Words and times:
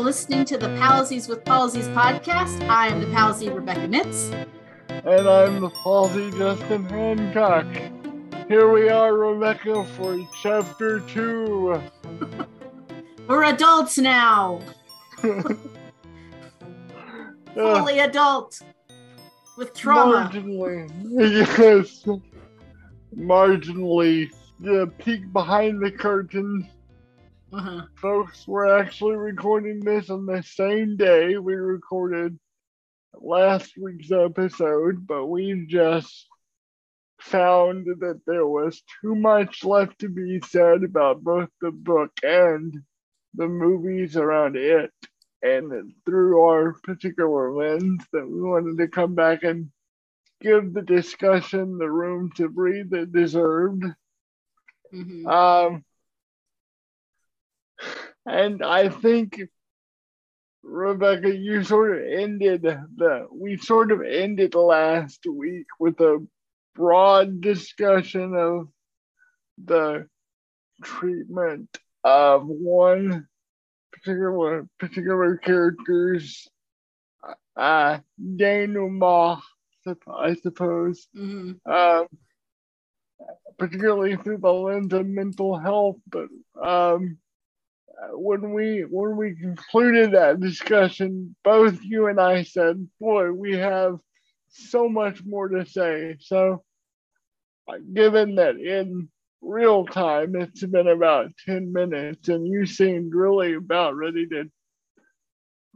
listening 0.00 0.46
to 0.46 0.56
the 0.56 0.68
Palsies 0.78 1.28
with 1.28 1.44
Palsies 1.44 1.86
podcast. 1.94 2.66
I 2.68 2.88
am 2.88 3.00
the 3.00 3.06
Palsy 3.08 3.50
Rebecca 3.50 3.86
Nitz. 3.86 4.32
And 4.88 5.28
I'm 5.28 5.60
the 5.60 5.68
Palsy 5.68 6.30
Justin 6.38 6.86
Hancock. 6.86 7.66
Here 8.48 8.72
we 8.72 8.88
are, 8.88 9.14
Rebecca, 9.14 9.84
for 9.84 10.18
chapter 10.42 11.00
two. 11.00 11.82
We're 13.28 13.44
adults 13.44 13.98
now. 13.98 14.62
Fully 17.54 17.98
adult. 18.00 18.62
With 19.58 19.74
trauma. 19.74 20.30
Marginally. 20.32 20.90
Yes. 21.58 22.06
Marginally. 23.14 24.30
The 24.60 24.90
peek 24.98 25.30
behind 25.32 25.82
the 25.82 25.90
curtain. 25.90 26.66
Uh-huh. 27.52 27.82
Folks, 27.96 28.46
we're 28.46 28.78
actually 28.78 29.16
recording 29.16 29.80
this 29.80 30.08
on 30.08 30.24
the 30.24 30.40
same 30.40 30.96
day 30.96 31.36
we 31.36 31.54
recorded 31.54 32.38
last 33.12 33.72
week's 33.76 34.12
episode, 34.12 35.04
but 35.04 35.26
we 35.26 35.66
just 35.66 36.28
found 37.20 37.86
that 37.86 38.20
there 38.24 38.46
was 38.46 38.84
too 39.02 39.16
much 39.16 39.64
left 39.64 39.98
to 39.98 40.08
be 40.08 40.40
said 40.46 40.84
about 40.84 41.24
both 41.24 41.48
the 41.60 41.72
book 41.72 42.12
and 42.22 42.72
the 43.34 43.48
movies 43.48 44.16
around 44.16 44.56
it. 44.56 44.92
And 45.42 45.92
through 46.06 46.40
our 46.42 46.74
particular 46.84 47.52
lens, 47.52 48.04
that 48.12 48.28
we 48.28 48.42
wanted 48.42 48.78
to 48.78 48.86
come 48.86 49.16
back 49.16 49.42
and 49.42 49.70
give 50.40 50.72
the 50.72 50.82
discussion 50.82 51.78
the 51.78 51.90
room 51.90 52.30
to 52.36 52.48
breathe 52.48 52.92
it 52.92 53.12
deserved. 53.12 53.82
Mhm. 54.92 55.26
Um, 55.26 55.84
and 58.26 58.62
I 58.62 58.88
think 58.88 59.40
Rebecca, 60.62 61.34
you 61.34 61.64
sort 61.64 61.96
of 61.96 62.04
ended 62.06 62.62
the 62.62 63.26
we 63.32 63.56
sort 63.56 63.92
of 63.92 64.02
ended 64.02 64.54
last 64.54 65.24
week 65.26 65.66
with 65.78 66.00
a 66.00 66.24
broad 66.74 67.40
discussion 67.40 68.34
of 68.34 68.68
the 69.64 70.06
treatment 70.82 71.68
of 72.04 72.46
one 72.46 73.26
particular 73.92 74.66
particular 74.78 75.36
character's 75.36 76.48
uh 77.56 77.98
denouement, 78.36 79.40
I 80.06 80.34
suppose 80.34 81.08
Mhm. 81.16 81.60
um, 81.66 82.06
particularly 83.58 84.16
through 84.16 84.38
the 84.38 84.52
lens 84.52 84.92
of 84.92 85.06
mental 85.06 85.58
health. 85.58 85.96
But 86.06 86.28
um, 86.62 87.18
when 88.12 88.52
we 88.52 88.80
when 88.88 89.16
we 89.16 89.34
concluded 89.34 90.12
that 90.12 90.40
discussion, 90.40 91.34
both 91.44 91.82
you 91.82 92.06
and 92.06 92.20
I 92.20 92.42
said, 92.42 92.88
"Boy, 93.00 93.32
we 93.32 93.56
have 93.56 93.98
so 94.48 94.88
much 94.88 95.24
more 95.24 95.48
to 95.48 95.66
say." 95.66 96.16
So, 96.20 96.64
uh, 97.68 97.78
given 97.92 98.36
that 98.36 98.56
in 98.56 99.08
real 99.42 99.86
time 99.86 100.36
it's 100.36 100.64
been 100.64 100.88
about 100.88 101.32
ten 101.46 101.72
minutes, 101.72 102.28
and 102.28 102.46
you 102.46 102.66
seemed 102.66 103.14
really 103.14 103.54
about 103.54 103.96
ready 103.96 104.26
to 104.28 104.50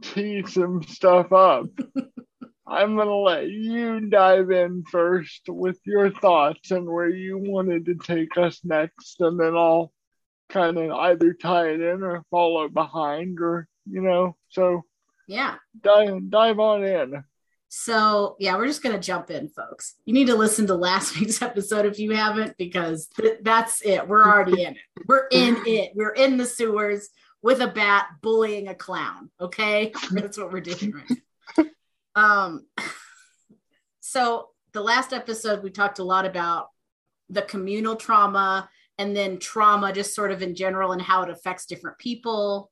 tee 0.01 0.43
some 0.47 0.83
stuff 0.83 1.31
up. 1.31 1.67
I'm 2.67 2.95
going 2.95 3.07
to 3.07 3.15
let 3.15 3.47
you 3.47 3.99
dive 4.09 4.49
in 4.49 4.83
first 4.91 5.43
with 5.47 5.79
your 5.85 6.09
thoughts 6.09 6.71
and 6.71 6.87
where 6.87 7.09
you 7.09 7.37
wanted 7.37 7.85
to 7.85 7.95
take 7.95 8.37
us 8.37 8.59
next, 8.63 9.21
and 9.21 9.39
then 9.39 9.55
I'll 9.55 9.93
kind 10.55 10.77
of 10.77 10.91
either 10.91 11.33
tie 11.33 11.67
it 11.69 11.81
in 11.81 12.01
or 12.01 12.23
follow 12.31 12.69
behind, 12.69 13.39
or, 13.41 13.67
you 13.85 14.01
know, 14.01 14.35
so 14.49 14.83
Yeah. 15.27 15.55
dive, 15.81 16.29
dive 16.29 16.59
on 16.59 16.83
in. 16.83 17.23
So, 17.67 18.37
yeah, 18.39 18.55
we're 18.55 18.67
just 18.67 18.81
going 18.81 18.95
to 18.95 19.01
jump 19.01 19.29
in, 19.29 19.49
folks. 19.49 19.95
You 20.05 20.13
need 20.13 20.27
to 20.27 20.35
listen 20.35 20.65
to 20.67 20.75
last 20.75 21.15
week's 21.19 21.41
episode 21.41 21.85
if 21.85 21.99
you 21.99 22.11
haven't, 22.11 22.57
because 22.57 23.07
th- 23.17 23.39
that's 23.41 23.81
it. 23.85 24.07
We're 24.07 24.23
already 24.23 24.63
in 24.63 24.75
it. 24.75 24.81
We're 25.07 25.27
in 25.29 25.57
it. 25.67 25.91
We're 25.93 26.13
in 26.13 26.37
the 26.37 26.45
sewers 26.45 27.09
with 27.41 27.59
a 27.59 27.67
bat 27.67 28.07
bullying 28.21 28.69
a 28.69 28.75
clown. 28.75 29.29
Okay. 29.41 29.91
That's 30.11 30.37
what 30.37 30.53
we're 30.53 30.61
doing 30.61 30.93
right 30.93 31.11
now. 31.57 31.65
Um, 32.15 32.65
so, 33.99 34.49
the 34.71 34.81
last 34.81 35.11
episode, 35.13 35.63
we 35.63 35.69
talked 35.69 35.99
a 35.99 36.03
lot 36.03 36.25
about 36.25 36.67
the 37.29 37.41
communal 37.41 37.95
trauma 37.95 38.69
and 38.97 39.15
then 39.15 39.39
trauma, 39.39 39.91
just 39.91 40.15
sort 40.15 40.31
of 40.31 40.41
in 40.41 40.55
general, 40.55 40.91
and 40.91 41.01
how 41.01 41.21
it 41.23 41.29
affects 41.29 41.65
different 41.65 41.97
people 41.97 42.71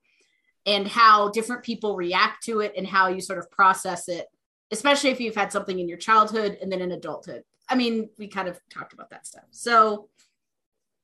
and 0.66 0.88
how 0.88 1.30
different 1.30 1.64
people 1.64 1.96
react 1.96 2.44
to 2.46 2.62
it 2.62 2.74
and 2.78 2.88
how 2.88 3.08
you 3.08 3.20
sort 3.20 3.40
of 3.40 3.52
process 3.52 4.08
it 4.08 4.28
especially 4.74 5.12
if 5.12 5.20
you've 5.22 5.36
had 5.36 5.52
something 5.52 5.80
in 5.80 5.88
your 5.88 6.00
childhood 6.00 6.58
and 6.60 6.72
then 6.72 6.82
in 6.82 6.92
adulthood. 6.92 7.44
I 7.70 7.76
mean, 7.76 8.10
we 8.18 8.28
kind 8.28 8.48
of 8.48 8.60
talked 8.74 8.92
about 8.92 9.12
that 9.12 9.28
stuff. 9.28 9.44
So, 9.52 10.10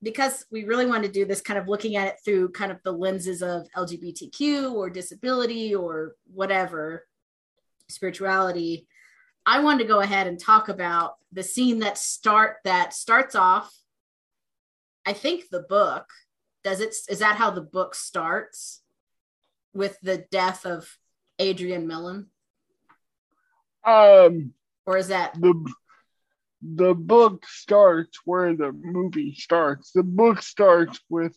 because 0.01 0.45
we 0.49 0.63
really 0.63 0.87
want 0.87 1.03
to 1.03 1.11
do 1.11 1.23
this 1.23 1.41
kind 1.41 1.59
of 1.59 1.67
looking 1.67 1.95
at 1.95 2.07
it 2.07 2.15
through 2.25 2.49
kind 2.49 2.71
of 2.71 2.79
the 2.83 2.91
lenses 2.91 3.43
of 3.43 3.67
LGBTQ 3.77 4.73
or 4.73 4.89
disability 4.89 5.75
or 5.75 6.15
whatever 6.33 7.05
spirituality, 7.89 8.87
I 9.45 9.59
wanted 9.59 9.83
to 9.83 9.89
go 9.89 9.99
ahead 9.99 10.25
and 10.25 10.39
talk 10.39 10.69
about 10.69 11.15
the 11.31 11.43
scene 11.43 11.79
that 11.79 11.97
start 11.97 12.57
that 12.63 12.93
starts 12.93 13.35
off. 13.35 13.71
I 15.09 15.13
think 15.13 15.49
the 15.49 15.61
book 15.61 16.05
does 16.63 16.81
it. 16.81 16.93
Is 17.09 17.17
that 17.17 17.37
how 17.37 17.49
the 17.49 17.61
book 17.61 17.95
starts 17.95 18.83
with 19.73 19.99
the 20.03 20.23
death 20.29 20.67
of 20.67 20.87
Adrian 21.39 21.87
Mellon? 21.87 22.27
Um, 23.83 24.53
or 24.85 24.97
is 24.97 25.07
that 25.07 25.33
the 25.33 25.55
the 26.61 26.93
book 26.93 27.43
starts 27.47 28.19
where 28.23 28.55
the 28.55 28.71
movie 28.71 29.33
starts. 29.33 29.91
The 29.93 30.03
book 30.03 30.43
starts 30.43 30.99
with 31.09 31.35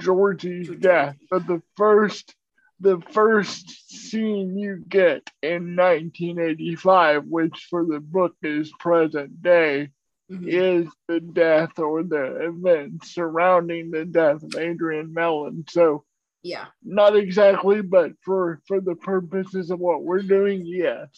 Georgie's 0.00 0.68
death, 0.68 1.14
but 1.30 1.46
the 1.46 1.62
first 1.76 2.34
the 2.80 3.00
first 3.12 3.88
scene 3.88 4.58
you 4.58 4.84
get 4.88 5.30
in 5.42 5.76
1985, 5.76 7.24
which 7.26 7.68
for 7.70 7.84
the 7.86 8.00
book 8.00 8.34
is 8.42 8.72
present 8.80 9.40
day, 9.42 9.90
Mhm. 10.30 10.48
is 10.48 10.88
the 11.06 11.20
death 11.20 11.78
or 11.78 12.02
the 12.02 12.46
event 12.48 13.04
surrounding 13.04 13.90
the 13.90 14.04
death 14.04 14.42
of 14.42 14.56
Adrian 14.56 15.12
Mellon. 15.14 15.64
So 15.68 16.04
yeah 16.42 16.66
not 16.82 17.16
exactly, 17.16 17.82
but 17.82 18.12
for 18.22 18.60
for 18.66 18.80
the 18.80 18.94
purposes 18.96 19.70
of 19.70 19.78
what 19.78 20.02
we're 20.02 20.22
doing, 20.22 20.62
yes. 20.64 21.08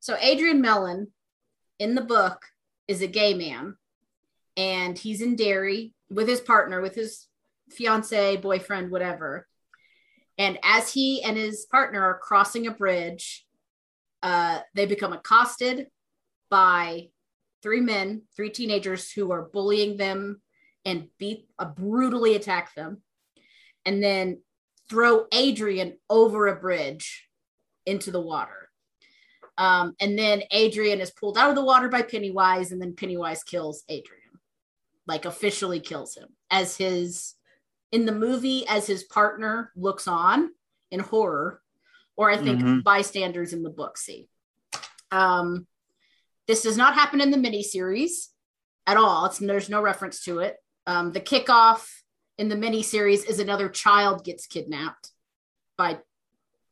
so 0.00 0.16
adrian 0.20 0.60
mellon 0.60 1.12
in 1.78 1.94
the 1.94 2.00
book 2.02 2.42
is 2.88 3.02
a 3.02 3.06
gay 3.06 3.34
man 3.34 3.76
and 4.56 4.98
he's 4.98 5.22
in 5.22 5.36
Derry 5.36 5.94
with 6.10 6.28
his 6.28 6.40
partner 6.40 6.80
with 6.80 6.94
his 6.94 7.28
fiance 7.70 8.36
boyfriend 8.36 8.90
whatever 8.90 9.46
and 10.38 10.58
as 10.62 10.92
he 10.92 11.22
and 11.22 11.36
his 11.36 11.64
partner 11.70 12.02
are 12.02 12.18
crossing 12.18 12.66
a 12.66 12.70
bridge 12.70 13.46
uh, 14.22 14.60
they 14.74 14.86
become 14.86 15.12
accosted 15.12 15.86
by 16.50 17.08
three 17.62 17.80
men 17.80 18.22
three 18.36 18.50
teenagers 18.50 19.10
who 19.10 19.30
are 19.32 19.42
bullying 19.42 19.96
them 19.96 20.40
and 20.84 21.08
beat 21.18 21.48
uh, 21.58 21.64
brutally 21.64 22.34
attack 22.34 22.74
them 22.74 23.02
and 23.84 24.02
then 24.02 24.40
throw 24.88 25.26
adrian 25.32 25.96
over 26.10 26.48
a 26.48 26.56
bridge 26.56 27.28
into 27.86 28.10
the 28.10 28.20
water 28.20 28.62
um, 29.58 29.94
and 30.00 30.18
then 30.18 30.42
Adrian 30.50 31.00
is 31.00 31.10
pulled 31.10 31.36
out 31.36 31.50
of 31.50 31.56
the 31.56 31.64
water 31.64 31.88
by 31.88 32.02
Pennywise, 32.02 32.72
and 32.72 32.80
then 32.80 32.96
Pennywise 32.96 33.44
kills 33.44 33.84
Adrian, 33.88 34.40
like 35.06 35.24
officially 35.24 35.78
kills 35.78 36.16
him 36.16 36.28
as 36.50 36.76
his 36.76 37.34
in 37.92 38.06
the 38.06 38.12
movie 38.12 38.66
as 38.66 38.86
his 38.86 39.04
partner 39.04 39.70
looks 39.76 40.08
on 40.08 40.50
in 40.90 41.00
horror, 41.00 41.60
or 42.16 42.30
I 42.30 42.38
think 42.38 42.60
Mhm. 42.60 42.82
bystanders 42.82 43.52
in 43.52 43.62
the 43.62 43.70
book 43.70 43.98
see. 43.98 44.26
Um, 45.10 45.66
this 46.52 46.62
does 46.62 46.76
not 46.76 46.92
happen 46.94 47.22
in 47.22 47.30
the 47.30 47.38
miniseries 47.38 48.28
at 48.86 48.98
all. 48.98 49.24
It's, 49.24 49.38
there's 49.38 49.70
no 49.70 49.80
reference 49.80 50.22
to 50.24 50.40
it. 50.40 50.56
Um, 50.86 51.12
the 51.12 51.20
kickoff 51.20 51.88
in 52.36 52.48
the 52.50 52.56
miniseries 52.56 53.26
is 53.26 53.38
another 53.38 53.70
child 53.70 54.22
gets 54.22 54.46
kidnapped 54.46 55.10
by 55.78 55.98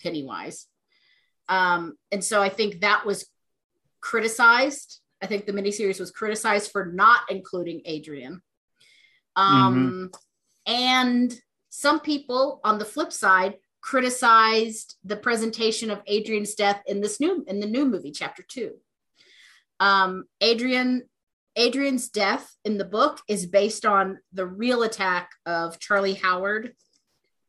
Pennywise. 0.02 0.66
Um, 1.48 1.96
and 2.12 2.22
so 2.22 2.42
I 2.42 2.50
think 2.50 2.80
that 2.80 3.06
was 3.06 3.26
criticized. 4.00 5.00
I 5.22 5.26
think 5.26 5.46
the 5.46 5.52
miniseries 5.52 5.98
was 5.98 6.10
criticized 6.10 6.70
for 6.72 6.84
not 6.84 7.20
including 7.30 7.80
Adrian. 7.86 8.42
Um, 9.36 10.10
And 10.66 11.40
some 11.70 12.00
people 12.00 12.60
on 12.64 12.78
the 12.78 12.84
flip 12.84 13.12
side 13.12 13.54
criticized 13.80 14.96
the 15.04 15.16
presentation 15.16 15.90
of 15.90 16.02
Adrian's 16.06 16.54
death 16.54 16.82
in 16.86 17.00
this 17.00 17.18
new 17.18 17.44
in 17.48 17.60
the 17.60 17.66
new 17.66 17.86
movie, 17.86 18.12
chapter 18.12 18.44
two. 18.46 18.72
Um, 19.80 20.24
Adrian 20.40 21.02
Adrian's 21.56 22.08
death 22.08 22.54
in 22.64 22.78
the 22.78 22.84
book 22.84 23.20
is 23.26 23.44
based 23.46 23.84
on 23.84 24.18
the 24.32 24.46
real 24.46 24.84
attack 24.84 25.30
of 25.46 25.80
Charlie 25.80 26.14
Howard 26.14 26.74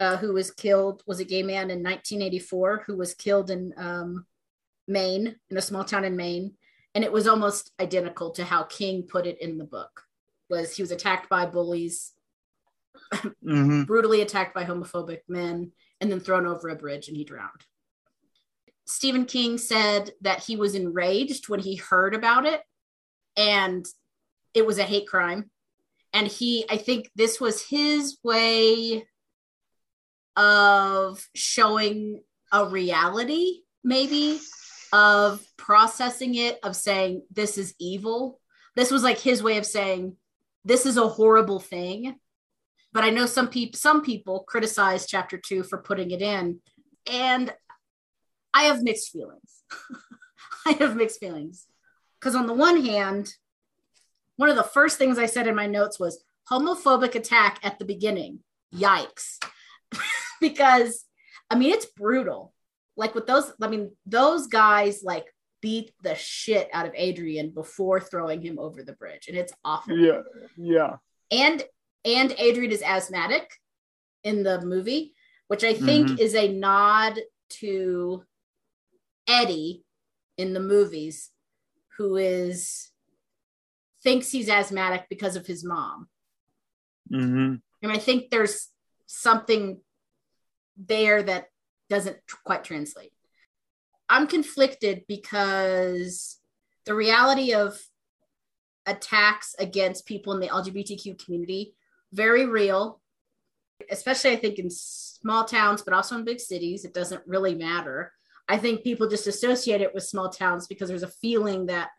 uh, 0.02 0.18
who 0.18 0.34
was 0.34 0.50
killed, 0.50 1.04
was 1.06 1.20
a 1.20 1.24
gay 1.26 1.44
man 1.44 1.70
in 1.70 1.84
1984 1.84 2.84
who 2.88 2.98
was 2.98 3.14
killed 3.14 3.52
in 3.52 3.72
um, 3.78 4.26
Maine, 4.88 5.36
in 5.52 5.58
a 5.58 5.62
small 5.62 5.84
town 5.84 6.04
in 6.04 6.16
Maine. 6.16 6.56
And 6.96 7.04
it 7.04 7.12
was 7.12 7.28
almost 7.28 7.72
identical 7.80 8.32
to 8.32 8.44
how 8.44 8.64
King 8.64 9.04
put 9.04 9.28
it 9.28 9.40
in 9.40 9.60
the 9.60 9.64
book. 9.64 10.02
Was 10.50 10.76
he 10.76 10.82
was 10.82 10.92
attacked 10.92 11.30
by 11.30 11.46
bullies, 11.46 12.12
Mm-hmm. 13.14 13.84
brutally 13.84 14.22
attacked 14.22 14.54
by 14.54 14.64
homophobic 14.64 15.20
men, 15.28 15.72
and 16.00 16.12
then 16.12 16.20
thrown 16.20 16.46
over 16.46 16.70
a 16.70 16.76
bridge 16.76 17.08
and 17.10 17.18
he 17.18 17.24
drowned. 17.24 17.66
Stephen 18.92 19.26
King 19.26 19.58
said 19.58 20.12
that 20.22 20.44
he 20.44 20.58
was 20.58 20.76
enraged 20.76 21.48
when 21.48 21.62
he 21.62 21.76
heard 21.76 22.14
about 22.14 22.46
it 22.46 22.62
and 23.38 23.86
it 24.54 24.66
was 24.66 24.80
a 24.80 24.84
hate 24.84 25.08
crime. 25.08 25.50
And 26.14 26.28
he, 26.28 26.66
I 26.70 26.76
think 26.76 27.10
this 27.16 27.40
was 27.40 27.66
his 27.66 28.18
way 28.22 29.08
of 30.36 31.26
showing 31.34 32.22
a 32.52 32.66
reality, 32.66 33.62
maybe, 33.82 34.40
of 34.92 35.42
processing 35.58 36.36
it, 36.36 36.60
of 36.62 36.76
saying, 36.76 37.24
this 37.32 37.58
is 37.58 37.74
evil. 37.80 38.42
This 38.76 38.92
was 38.92 39.04
like 39.04 39.20
his 39.20 39.42
way 39.42 39.58
of 39.58 39.66
saying, 39.66 40.18
this 40.66 40.86
is 40.86 40.98
a 40.98 41.08
horrible 41.08 41.62
thing. 41.62 42.16
But 42.92 43.06
I 43.06 43.10
know 43.10 43.26
some 43.26 43.48
people 43.48 43.78
some 43.78 44.02
people 44.02 44.44
criticize 44.50 45.08
chapter 45.08 45.38
two 45.38 45.64
for 45.64 45.78
putting 45.78 46.12
it 46.12 46.22
in. 46.22 46.60
And 47.10 47.54
I 48.54 48.64
have 48.64 48.84
mixed 48.84 49.12
feelings. 49.12 49.64
I 50.66 50.72
have 50.74 50.96
mixed 50.96 51.20
feelings. 51.20 51.68
Because 52.20 52.36
on 52.36 52.48
the 52.48 52.54
one 52.54 52.86
hand, 52.86 53.34
one 54.36 54.50
of 54.50 54.56
the 54.56 54.64
first 54.64 54.98
things 54.98 55.18
I 55.18 55.26
said 55.26 55.48
in 55.48 55.56
my 55.56 55.68
notes 55.68 56.00
was 56.00 56.24
homophobic 56.52 57.16
attack 57.16 57.60
at 57.64 57.80
the 57.80 57.86
beginning. 57.86 58.40
Yikes. 58.76 59.38
because 60.42 61.06
I 61.50 61.56
mean, 61.56 61.72
it's 61.74 61.86
brutal. 61.86 62.54
Like 62.96 63.16
with 63.16 63.28
those, 63.28 63.52
I 63.62 63.68
mean, 63.68 63.92
those 64.06 64.48
guys 64.48 65.02
like 65.04 65.26
beat 65.62 65.92
the 66.04 66.16
shit 66.16 66.70
out 66.74 66.86
of 66.86 66.94
Adrian 66.96 67.52
before 67.52 68.00
throwing 68.00 68.42
him 68.42 68.58
over 68.60 68.84
the 68.84 68.94
bridge. 68.94 69.28
And 69.28 69.38
it's 69.38 69.54
awful. 69.64 69.98
Yeah, 69.98 70.22
yeah. 70.58 70.96
And 71.30 71.64
and 72.04 72.34
Adrian 72.38 72.72
is 72.72 72.82
asthmatic 72.82 73.50
in 74.24 74.44
the 74.44 74.62
movie, 74.62 75.14
which 75.48 75.64
I 75.64 75.74
think 75.74 76.10
Mhm. 76.10 76.20
is 76.20 76.36
a 76.36 76.48
nod 76.52 77.20
to 77.60 78.24
Eddie 79.28 79.84
in 80.38 80.54
the 80.54 80.60
movies, 80.60 81.30
who 81.98 82.16
is 82.16 82.90
thinks 84.04 84.32
he's 84.32 84.50
asthmatic 84.50 85.06
because 85.10 85.36
of 85.36 85.46
his 85.46 85.64
mom. 85.64 86.08
Mm-hmm. 87.12 87.56
And 87.84 87.92
I 87.92 87.98
think 87.98 88.30
there's 88.30 88.70
something 89.06 89.80
there 90.78 91.22
that 91.22 91.48
doesn't 91.90 92.18
quite 92.46 92.64
translate. 92.64 93.12
I'm 94.10 94.28
conflicted 94.28 95.04
because 95.08 96.38
the 96.86 96.96
reality 96.96 97.54
of 97.54 97.80
attacks 98.86 99.56
against 99.60 100.06
people 100.06 100.34
in 100.34 100.40
the 100.40 100.48
LGBTQ 100.48 101.24
community 101.24 101.76
very 102.12 102.46
real, 102.46 103.00
especially 103.90 104.32
I 104.32 104.36
think 104.38 104.60
in 104.60 104.70
small 104.70 105.46
towns, 105.46 105.82
but 105.82 105.94
also 105.94 106.16
in 106.16 106.26
big 106.26 106.40
cities. 106.40 106.84
It 106.84 106.94
doesn't 106.94 107.22
really 107.26 107.56
matter. 107.56 108.12
I 108.52 108.58
think 108.58 108.84
people 108.84 109.08
just 109.08 109.28
associate 109.28 109.80
it 109.80 109.94
with 109.94 110.04
small 110.04 110.30
towns 110.30 110.68
because 110.68 110.90
there's 110.90 111.04
a 111.04 111.08
feeling 111.08 111.68
that 111.68 111.90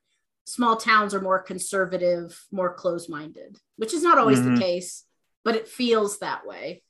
small 0.45 0.77
towns 0.77 1.15
are 1.15 1.21
more 1.21 1.41
conservative, 1.41 2.39
more 2.51 2.75
closed 2.75 3.09
minded, 3.09 3.59
which 3.77 3.95
is 3.95 4.03
not 4.03 4.19
always 4.19 4.41
Mhm. 4.41 4.55
the 4.57 4.61
case, 4.61 5.07
but 5.45 5.57
it 5.57 5.67
feels 5.67 6.19
that 6.19 6.47
way. 6.47 6.83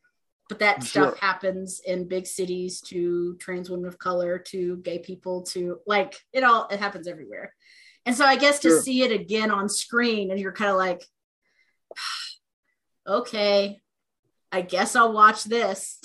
But 0.48 0.58
that 0.58 0.82
stuff 0.82 1.16
happens 1.20 1.80
in 1.80 2.08
big 2.08 2.26
cities 2.26 2.80
to 2.88 3.36
trans 3.36 3.70
women 3.70 3.86
of 3.86 3.98
color, 3.98 4.36
to 4.52 4.78
gay 4.78 4.98
people, 4.98 5.42
to 5.54 5.80
like 5.86 6.12
it 6.32 6.42
all, 6.42 6.66
it 6.68 6.80
happens 6.80 7.06
everywhere. 7.06 7.54
And 8.04 8.16
so 8.16 8.24
I 8.24 8.34
guess 8.36 8.58
to 8.60 8.68
Sure. 8.70 8.82
see 8.82 9.02
it 9.04 9.12
again 9.12 9.52
on 9.52 9.68
screen 9.68 10.32
and 10.32 10.40
you're 10.40 10.50
kind 10.50 10.72
of 10.72 10.76
like, 10.76 11.02
okay, 13.06 13.80
I 14.50 14.62
guess 14.62 14.96
I'll 14.96 15.12
watch 15.12 15.44
this. 15.44 16.00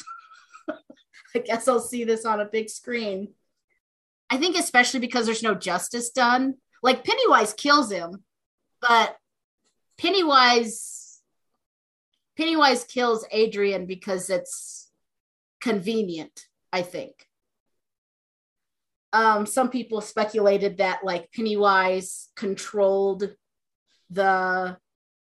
I 1.36 1.40
guess 1.40 1.68
I'll 1.68 1.80
see 1.80 2.04
this 2.04 2.24
on 2.24 2.40
a 2.40 2.46
big 2.46 2.70
screen. 2.70 3.34
I 4.30 4.38
think 4.38 4.58
especially 4.58 5.00
because 5.00 5.26
there's 5.26 5.44
no 5.44 5.56
justice 5.56 6.10
done. 6.10 6.56
Like 6.84 7.04
Pennywise 7.04 7.54
kills 7.54 7.92
him, 7.92 8.24
but 8.82 9.18
Pennywise 9.98 11.22
Pennywise 12.38 12.84
kills 12.84 13.26
Adrian 13.32 13.88
because 13.88 14.30
it's 14.30 14.92
convenient, 15.60 16.46
I 16.72 16.84
think. 16.84 17.28
Um, 19.12 19.46
some 19.48 19.70
people 19.70 20.02
speculated 20.02 20.78
that 20.78 21.04
like 21.04 21.32
Pennywise 21.32 22.30
controlled 22.36 23.34
the 24.10 24.78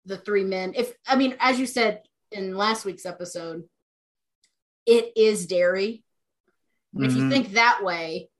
the 0.06 0.16
three 0.16 0.44
men. 0.44 0.72
If 0.74 0.94
I 1.06 1.16
mean, 1.16 1.36
as 1.38 1.58
you 1.60 1.66
said 1.66 2.02
in 2.30 2.56
last 2.56 2.84
week's 2.84 3.04
episode, 3.04 3.64
it 4.86 5.12
is 5.16 5.46
Derry. 5.46 6.02
And 6.94 7.04
If 7.04 7.14
you 7.14 7.22
Mhm. 7.24 7.28
think 7.30 7.52
that 7.52 7.84
way, 7.84 8.30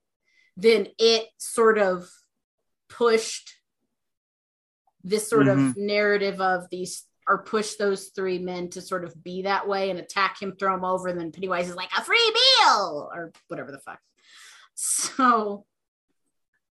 then 0.56 0.88
it 0.98 1.26
sort 1.38 1.78
of 1.78 2.08
pushed 2.88 3.52
this 5.04 5.28
sort 5.28 5.48
of 5.48 5.76
narrative 5.76 6.40
of 6.40 6.68
these 6.70 7.04
or 7.28 7.42
push 7.44 7.74
those 7.74 8.08
three 8.14 8.38
men 8.38 8.68
to 8.70 8.80
sort 8.80 9.04
of 9.04 9.22
be 9.22 9.42
that 9.42 9.66
way 9.68 9.90
and 9.90 9.98
attack 9.98 10.40
him, 10.42 10.54
throw 10.58 10.74
him 10.74 10.84
over, 10.84 11.08
and 11.08 11.18
then 11.18 11.32
Pennywise 11.32 11.68
is 11.68 11.76
like 11.76 11.90
a 11.96 12.02
free 12.04 12.32
meal 12.34 13.10
or 13.14 13.32
whatever 13.48 13.70
the 13.72 13.78
fuck. 13.78 14.00
So 14.74 15.64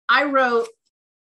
I 0.10 0.26
wrote, 0.26 0.68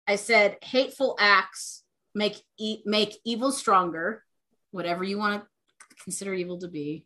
I 0.07 0.17
said, 0.17 0.57
hateful 0.63 1.17
acts 1.21 1.83
make 2.15 2.41
e- 2.59 2.83
make 2.87 3.19
evil 3.25 3.53
stronger, 3.53 4.25
whatever 4.71 5.05
you 5.05 5.19
want 5.19 5.43
to 5.43 5.97
consider 6.03 6.35
evil 6.35 6.59
to 6.61 6.69
be, 6.69 7.05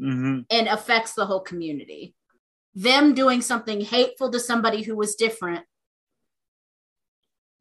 Mm-hmm. 0.00 0.40
and 0.50 0.68
affects 0.68 1.12
the 1.12 1.26
whole 1.26 1.40
community. 1.40 2.14
Them 2.74 3.14
doing 3.14 3.42
something 3.42 3.80
hateful 3.80 4.30
to 4.30 4.40
somebody 4.40 4.82
who 4.82 4.96
was 4.96 5.14
different 5.14 5.64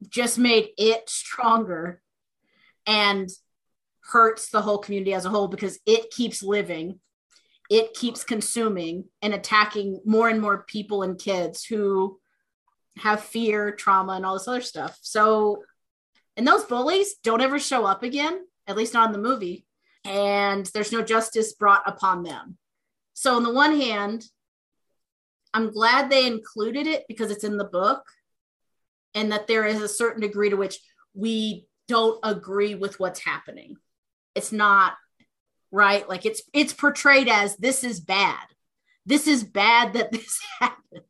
just 0.07 0.37
made 0.37 0.69
it 0.77 1.09
stronger 1.09 2.01
and 2.85 3.29
hurts 4.11 4.49
the 4.49 4.61
whole 4.61 4.79
community 4.79 5.13
as 5.13 5.25
a 5.25 5.29
whole 5.29 5.47
because 5.47 5.79
it 5.85 6.11
keeps 6.11 6.41
living, 6.41 6.99
it 7.69 7.93
keeps 7.93 8.23
consuming 8.23 9.05
and 9.21 9.33
attacking 9.33 10.01
more 10.05 10.27
and 10.27 10.41
more 10.41 10.63
people 10.63 11.03
and 11.03 11.19
kids 11.19 11.63
who 11.63 12.19
have 12.97 13.21
fear, 13.21 13.71
trauma, 13.71 14.13
and 14.13 14.25
all 14.25 14.33
this 14.33 14.47
other 14.47 14.61
stuff. 14.61 14.97
So, 15.01 15.63
and 16.35 16.47
those 16.47 16.65
bullies 16.65 17.15
don't 17.23 17.41
ever 17.41 17.59
show 17.59 17.85
up 17.85 18.03
again, 18.03 18.41
at 18.67 18.75
least 18.75 18.93
not 18.93 19.07
in 19.07 19.13
the 19.13 19.29
movie, 19.29 19.65
and 20.03 20.65
there's 20.73 20.91
no 20.91 21.01
justice 21.01 21.53
brought 21.53 21.83
upon 21.85 22.23
them. 22.23 22.57
So, 23.13 23.35
on 23.35 23.43
the 23.43 23.53
one 23.53 23.79
hand, 23.79 24.25
I'm 25.53 25.71
glad 25.71 26.09
they 26.09 26.27
included 26.27 26.87
it 26.87 27.05
because 27.07 27.31
it's 27.31 27.43
in 27.43 27.57
the 27.57 27.65
book 27.65 28.03
and 29.13 29.31
that 29.31 29.47
there 29.47 29.65
is 29.65 29.81
a 29.81 29.87
certain 29.87 30.21
degree 30.21 30.49
to 30.49 30.55
which 30.55 30.79
we 31.13 31.65
don't 31.87 32.19
agree 32.23 32.75
with 32.75 32.99
what's 32.99 33.19
happening. 33.19 33.75
It's 34.35 34.51
not 34.51 34.93
right 35.73 36.07
like 36.09 36.25
it's 36.25 36.41
it's 36.53 36.73
portrayed 36.73 37.27
as 37.27 37.55
this 37.57 37.83
is 37.83 37.99
bad. 37.99 38.45
This 39.05 39.27
is 39.27 39.43
bad 39.43 39.93
that 39.93 40.11
this 40.11 40.39
happens. 40.59 41.03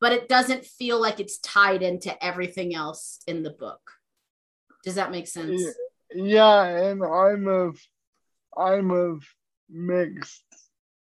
But 0.00 0.12
it 0.12 0.28
doesn't 0.28 0.64
feel 0.64 1.00
like 1.00 1.20
it's 1.20 1.38
tied 1.38 1.82
into 1.82 2.22
everything 2.24 2.74
else 2.74 3.20
in 3.26 3.42
the 3.42 3.50
book. 3.50 3.80
Does 4.84 4.96
that 4.96 5.10
make 5.10 5.26
sense? 5.26 5.62
Yeah. 6.14 6.64
And 6.64 7.02
I'm 7.02 7.46
of 7.46 7.80
I'm 8.56 8.90
of 8.90 9.24
mixed 9.68 10.44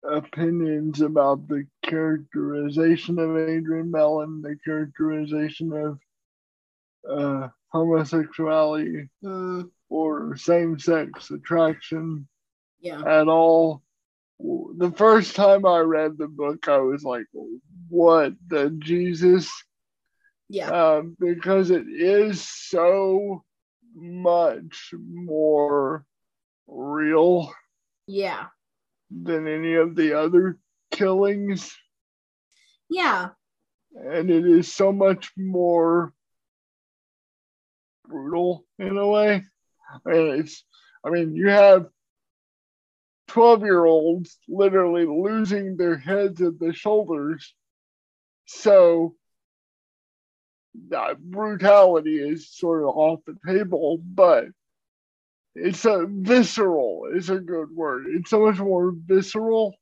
opinions 0.10 1.02
about 1.02 1.48
the 1.48 1.66
characterization 1.84 3.20
of 3.20 3.38
Adrian 3.38 3.92
Mellon, 3.92 4.42
the 4.42 4.58
characterization 4.64 5.72
of 5.74 6.00
uh, 7.10 7.48
homosexuality 7.70 9.10
Mm, 9.24 9.70
or 9.90 10.36
same-sex 10.38 11.32
attraction 11.32 12.28
yeah. 12.80 13.02
at 13.02 13.28
all. 13.28 13.82
The 14.40 14.92
first 14.92 15.36
time 15.36 15.66
I 15.66 15.80
read 15.80 16.18
the 16.18 16.28
book, 16.28 16.68
I 16.68 16.78
was 16.78 17.04
like, 17.04 17.26
"What 17.90 18.34
the 18.48 18.70
Jesus?" 18.80 19.50
Yeah. 20.50 20.70
um, 20.70 21.16
because 21.20 21.72
it 21.72 21.88
is 21.88 22.48
so 22.48 23.44
much 23.96 24.94
more 24.94 26.06
real 26.68 27.54
Yeah. 28.08 28.48
Than 29.12 29.48
any 29.48 29.76
of 29.76 29.96
the 29.96 30.14
other 30.20 30.58
killings, 30.92 31.76
Yeah. 32.90 33.30
and 33.94 34.30
it 34.30 34.46
is 34.46 34.74
so 34.74 34.92
much 34.92 35.32
more 35.38 36.14
brutal 38.08 38.66
in 38.80 38.98
a 38.98 39.08
way. 39.08 39.44
I 40.06 40.10
mean, 40.10 40.40
it's, 40.40 40.64
I 41.04 41.10
mean, 41.10 41.36
you 41.36 41.50
have 41.50 41.88
12 43.28 43.64
year 43.64 43.86
olds 43.86 44.38
literally 44.48 45.06
losing 45.06 45.78
their 45.78 45.98
heads 45.98 46.42
at 46.42 46.60
the 46.60 46.74
shoulders. 46.74 47.54
So 48.46 49.16
that 50.90 51.20
brutality 51.20 52.20
is 52.20 52.50
sort 52.50 52.84
of 52.84 52.90
off 52.90 53.22
the 53.26 53.38
table, 53.48 53.98
but 53.98 54.46
it's 55.56 55.86
a 55.86 56.06
visceral 56.08 57.08
is 57.14 57.30
a 57.30 57.40
good 57.40 57.72
word. 57.72 58.08
It's 58.10 58.30
so 58.30 58.46
much 58.46 58.60
more 58.60 58.94
visceral. 58.94 59.76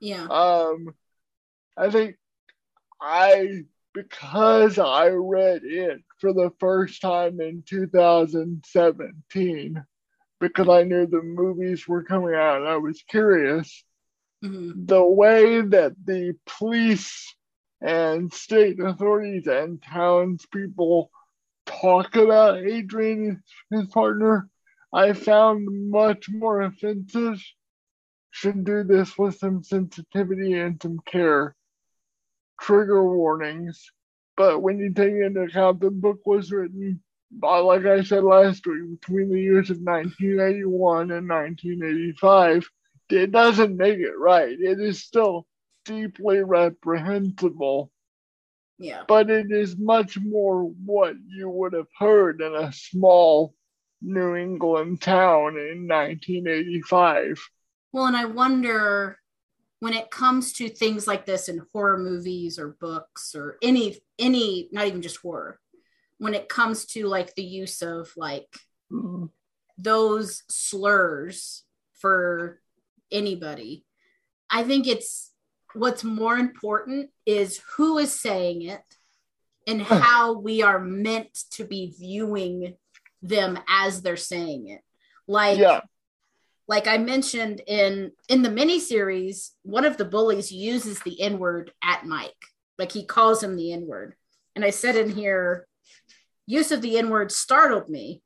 Yeah. 0.00 0.24
Um 0.24 0.94
I 1.76 1.90
think 1.90 2.16
I 3.00 3.64
because 3.94 4.78
I 4.78 5.08
read 5.08 5.62
it 5.64 6.02
for 6.18 6.32
the 6.32 6.52
first 6.60 7.00
time 7.00 7.40
in 7.40 7.64
2017 7.66 9.84
because 10.40 10.68
I 10.68 10.84
knew 10.84 11.06
the 11.06 11.22
movies 11.22 11.88
were 11.88 12.02
coming 12.02 12.34
out 12.34 12.60
and 12.60 12.68
I 12.68 12.76
was 12.76 13.02
curious. 13.08 13.84
Mm-hmm. 14.44 14.86
The 14.86 15.04
way 15.04 15.60
that 15.60 15.92
the 16.04 16.34
police 16.46 17.34
and 17.80 18.32
state 18.32 18.80
authorities 18.80 19.46
and 19.46 19.82
townspeople 19.82 21.10
talk 21.66 22.16
about 22.16 22.58
Adrian 22.58 23.42
and 23.70 23.80
his 23.80 23.90
partner, 23.90 24.48
I 24.92 25.12
found 25.12 25.90
much 25.90 26.28
more 26.28 26.62
offensive. 26.62 27.42
Should 28.30 28.64
do 28.64 28.84
this 28.84 29.16
with 29.18 29.38
some 29.38 29.62
sensitivity 29.62 30.58
and 30.58 30.80
some 30.80 30.98
care. 31.04 31.56
Trigger 32.60 33.02
warnings. 33.04 33.90
But 34.36 34.62
when 34.62 34.78
you 34.78 34.92
take 34.92 35.12
into 35.12 35.42
account 35.42 35.80
the 35.80 35.90
book 35.90 36.20
was 36.24 36.52
written, 36.52 37.02
by, 37.30 37.58
like 37.58 37.86
I 37.86 38.02
said 38.02 38.24
last 38.24 38.66
week, 38.66 39.00
between 39.00 39.30
the 39.30 39.40
years 39.40 39.70
of 39.70 39.78
1981 39.78 41.10
and 41.10 41.28
1985, 41.28 42.68
it 43.10 43.30
doesn't 43.30 43.76
make 43.76 43.98
it 43.98 44.18
right. 44.18 44.56
It 44.58 44.80
is 44.80 45.04
still 45.04 45.46
deeply 45.84 46.42
reprehensible. 46.42 47.90
Yeah. 48.78 49.02
But 49.06 49.30
it 49.30 49.52
is 49.52 49.76
much 49.76 50.18
more 50.18 50.64
what 50.64 51.14
you 51.28 51.48
would 51.50 51.74
have 51.74 51.88
heard 51.98 52.40
in 52.40 52.54
a 52.54 52.72
small 52.72 53.54
New 54.02 54.36
England 54.36 55.00
town 55.00 55.56
in 55.56 55.88
1985. 55.88 57.40
Well, 57.92 58.06
and 58.06 58.16
I 58.16 58.24
wonder 58.26 59.18
when 59.80 59.94
it 59.94 60.10
comes 60.10 60.52
to 60.54 60.68
things 60.68 61.06
like 61.06 61.26
this 61.26 61.48
in 61.48 61.62
horror 61.72 61.98
movies 61.98 62.58
or 62.58 62.76
books 62.80 63.34
or 63.34 63.56
any 63.62 63.98
any 64.18 64.68
not 64.72 64.86
even 64.86 65.02
just 65.02 65.16
horror 65.16 65.58
when 66.18 66.34
it 66.34 66.48
comes 66.48 66.84
to 66.84 67.06
like 67.06 67.34
the 67.34 67.42
use 67.42 67.82
of 67.82 68.12
like 68.16 68.46
mm-hmm. 68.92 69.26
those 69.78 70.44
slurs 70.48 71.64
for 71.94 72.60
anybody 73.10 73.84
i 74.50 74.62
think 74.62 74.86
it's 74.86 75.32
what's 75.74 76.04
more 76.04 76.36
important 76.36 77.10
is 77.26 77.60
who 77.76 77.98
is 77.98 78.12
saying 78.12 78.62
it 78.62 78.82
and 79.66 79.82
how 79.82 80.32
we 80.38 80.62
are 80.62 80.78
meant 80.78 81.32
to 81.50 81.64
be 81.64 81.94
viewing 81.98 82.74
them 83.22 83.58
as 83.68 84.02
they're 84.02 84.16
saying 84.16 84.68
it 84.68 84.80
like 85.26 85.58
yeah 85.58 85.80
like 86.70 86.86
I 86.86 86.98
mentioned 86.98 87.62
in 87.66 88.12
in 88.28 88.42
the 88.42 88.48
miniseries, 88.48 89.50
one 89.64 89.84
of 89.84 89.96
the 89.96 90.04
bullies 90.04 90.52
uses 90.52 91.00
the 91.00 91.20
N 91.20 91.40
word 91.40 91.72
at 91.82 92.06
Mike. 92.06 92.30
Like 92.78 92.92
he 92.92 93.04
calls 93.04 93.42
him 93.42 93.56
the 93.56 93.72
N 93.72 93.88
word. 93.88 94.14
And 94.54 94.64
I 94.64 94.70
said 94.70 94.94
in 94.94 95.10
here, 95.10 95.66
use 96.46 96.70
of 96.70 96.80
the 96.80 96.96
N 96.96 97.10
word 97.10 97.32
startled 97.32 97.88
me, 97.88 98.22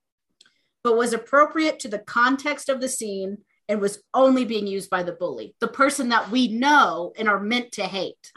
but 0.82 0.94
was 0.94 1.14
appropriate 1.14 1.80
to 1.80 1.88
the 1.88 2.00
context 2.00 2.68
of 2.68 2.82
the 2.82 2.88
scene 2.88 3.38
and 3.66 3.80
was 3.80 4.02
only 4.12 4.44
being 4.44 4.66
used 4.66 4.90
by 4.90 5.02
the 5.02 5.12
bully, 5.12 5.54
the 5.60 5.68
person 5.68 6.10
that 6.10 6.30
we 6.30 6.48
know 6.48 7.14
and 7.16 7.30
are 7.30 7.40
meant 7.40 7.72
to 7.72 7.84
hate. 7.84 8.30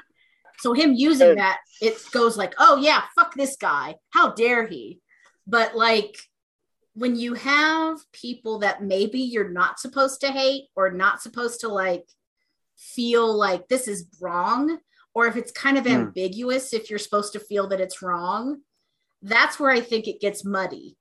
So 0.59 0.71
him 0.71 0.93
using 0.93 1.35
that, 1.35 1.59
it 1.81 2.01
goes 2.13 2.37
like, 2.37 2.53
oh 2.59 2.77
yeah, 2.77 3.01
fuck 3.13 3.35
this 3.35 3.57
guy. 3.57 3.95
How 4.11 4.31
dare 4.31 4.65
he? 4.65 5.01
But 5.45 5.75
like 5.75 6.17
when 6.97 7.15
you 7.15 7.35
have 7.35 7.99
people 8.11 8.57
that 8.57 8.81
maybe 8.81 9.19
you're 9.19 9.49
not 9.51 9.79
supposed 9.79 10.19
to 10.19 10.31
hate 10.31 10.63
or 10.75 10.89
not 10.89 11.21
supposed 11.21 11.59
to 11.59 11.67
like 11.67 12.09
feel 12.75 13.31
like 13.31 13.67
this 13.67 13.87
is 13.87 14.07
wrong 14.19 14.79
or 15.13 15.27
if 15.27 15.35
it's 15.35 15.51
kind 15.51 15.77
of 15.77 15.83
mm. 15.83 15.91
ambiguous 15.91 16.73
if 16.73 16.89
you're 16.89 16.97
supposed 16.97 17.33
to 17.33 17.39
feel 17.39 17.67
that 17.67 17.79
it's 17.79 18.01
wrong 18.01 18.57
that's 19.21 19.59
where 19.59 19.69
i 19.69 19.79
think 19.79 20.07
it 20.07 20.19
gets 20.19 20.43
muddy. 20.43 20.97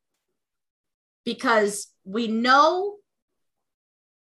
Because 1.25 1.89
we 2.05 2.29
know 2.29 2.97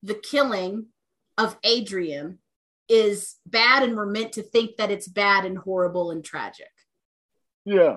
the 0.02 0.14
killing 0.14 0.87
of 1.38 1.56
adrian 1.64 2.38
is 2.88 3.37
bad 3.47 3.83
and 3.83 3.97
we're 3.97 4.06
meant 4.06 4.33
to 4.33 4.42
think 4.42 4.76
that 4.76 4.90
it's 4.90 5.09
bad 5.09 5.47
and 5.47 5.56
horrible 5.56 6.11
and 6.11 6.23
tragic. 6.23 6.68
Yeah. 7.64 7.97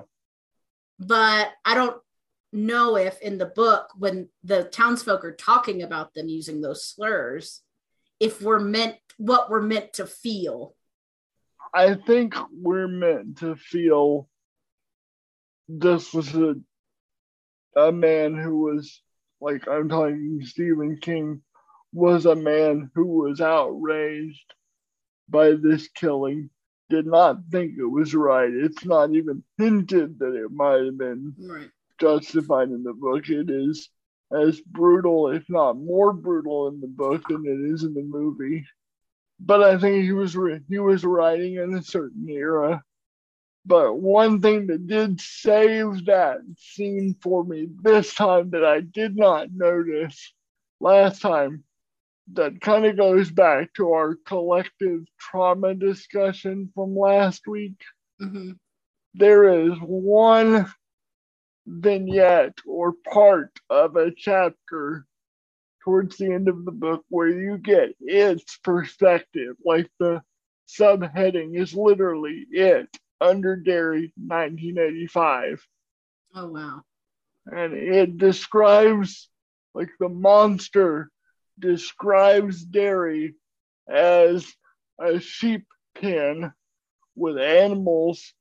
But 0.98 1.50
i 1.64 1.74
don't 1.74 2.00
know 2.52 2.96
if 2.96 3.20
in 3.20 3.38
the 3.38 3.46
book 3.46 3.90
when 3.98 4.28
the 4.42 4.64
townsfolk 4.64 5.24
are 5.24 5.34
talking 5.34 5.82
about 5.82 6.14
them 6.14 6.28
using 6.28 6.60
those 6.60 6.84
slurs 6.84 7.62
if 8.20 8.42
we're 8.42 8.58
meant 8.58 8.96
what 9.16 9.50
we're 9.50 9.62
meant 9.62 9.92
to 9.94 10.06
feel. 10.06 10.74
I 11.74 11.94
think 11.94 12.34
we're 12.52 12.88
meant 12.88 13.38
to 13.38 13.56
feel 13.56 14.28
this 15.68 16.14
was 16.14 16.34
a 16.34 16.54
a 17.76 17.92
man 17.92 18.34
who 18.34 18.60
was 18.60 19.02
like 19.40 19.68
i'm 19.68 19.86
talking 19.86 20.40
stephen 20.42 20.96
king 20.96 21.42
was 21.92 22.24
a 22.24 22.34
man 22.34 22.90
who 22.94 23.04
was 23.04 23.42
outraged 23.42 24.54
by 25.28 25.52
this 25.52 25.86
killing 25.88 26.48
did 26.88 27.06
not 27.06 27.36
think 27.50 27.74
it 27.78 27.84
was 27.84 28.14
right. 28.14 28.50
It's 28.50 28.84
not 28.86 29.14
even 29.14 29.44
hinted 29.58 30.18
that 30.20 30.34
it 30.34 30.50
might 30.50 30.86
have 30.86 30.96
been. 30.96 31.34
Right 31.38 31.70
justified 31.98 32.68
in 32.68 32.82
the 32.82 32.92
book. 32.92 33.28
It 33.28 33.50
is 33.50 33.88
as 34.32 34.60
brutal, 34.60 35.30
if 35.30 35.44
not 35.48 35.76
more 35.76 36.12
brutal, 36.12 36.68
in 36.68 36.80
the 36.80 36.86
book 36.86 37.22
than 37.28 37.44
it 37.46 37.72
is 37.72 37.84
in 37.84 37.94
the 37.94 38.02
movie. 38.02 38.64
But 39.40 39.62
I 39.62 39.78
think 39.78 40.04
he 40.04 40.12
was 40.12 40.36
he 40.68 40.78
was 40.78 41.04
writing 41.04 41.56
in 41.56 41.74
a 41.74 41.82
certain 41.82 42.28
era. 42.28 42.82
But 43.64 43.94
one 43.94 44.40
thing 44.40 44.66
that 44.68 44.86
did 44.86 45.20
save 45.20 46.06
that 46.06 46.38
scene 46.56 47.16
for 47.20 47.44
me 47.44 47.68
this 47.82 48.14
time 48.14 48.50
that 48.50 48.64
I 48.64 48.80
did 48.80 49.16
not 49.16 49.52
notice 49.52 50.32
last 50.80 51.20
time, 51.20 51.64
that 52.32 52.60
kind 52.60 52.86
of 52.86 52.96
goes 52.96 53.30
back 53.30 53.72
to 53.74 53.92
our 53.92 54.16
collective 54.26 55.04
trauma 55.18 55.74
discussion 55.74 56.70
from 56.74 56.96
last 56.96 57.46
week. 57.46 57.80
Mm-hmm. 58.20 58.52
There 59.14 59.66
is 59.66 59.72
one 59.80 60.66
vignette 61.68 62.58
or 62.66 62.94
part 63.12 63.50
of 63.68 63.96
a 63.96 64.10
chapter 64.16 65.06
towards 65.84 66.16
the 66.16 66.32
end 66.32 66.48
of 66.48 66.64
the 66.64 66.72
book 66.72 67.04
where 67.08 67.28
you 67.28 67.58
get 67.58 67.94
its 68.00 68.58
perspective. 68.58 69.56
Like 69.64 69.88
the 69.98 70.22
subheading 70.68 71.58
is 71.58 71.74
literally 71.74 72.46
it 72.50 72.88
under 73.20 73.56
Derry 73.56 74.12
1985. 74.16 75.64
Oh, 76.34 76.48
wow. 76.48 76.82
And 77.46 77.72
it 77.72 78.18
describes, 78.18 79.28
like, 79.74 79.88
the 79.98 80.08
monster 80.08 81.10
describes 81.58 82.62
Derry 82.64 83.34
as 83.88 84.46
a 85.00 85.18
sheep 85.20 85.66
pen 85.98 86.52
with 87.16 87.38
animals 87.38 88.34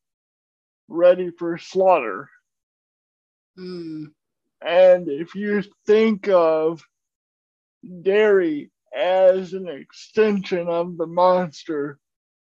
ready 0.90 1.32
for 1.32 1.58
slaughter. 1.58 2.30
Mm. 3.58 4.12
And 4.66 5.10
if 5.10 5.36
you 5.36 5.64
think 5.86 6.28
of 6.28 6.84
Derry 8.02 8.72
as 8.96 9.54
an 9.54 9.68
extension 9.68 10.68
of 10.68 10.98
the 10.98 11.08
monster 11.08 12.00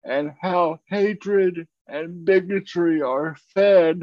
and 0.05 0.33
how 0.41 0.81
hatred 0.87 1.67
and 1.87 2.25
bigotry 2.25 3.03
are 3.03 3.37
fed 3.55 4.03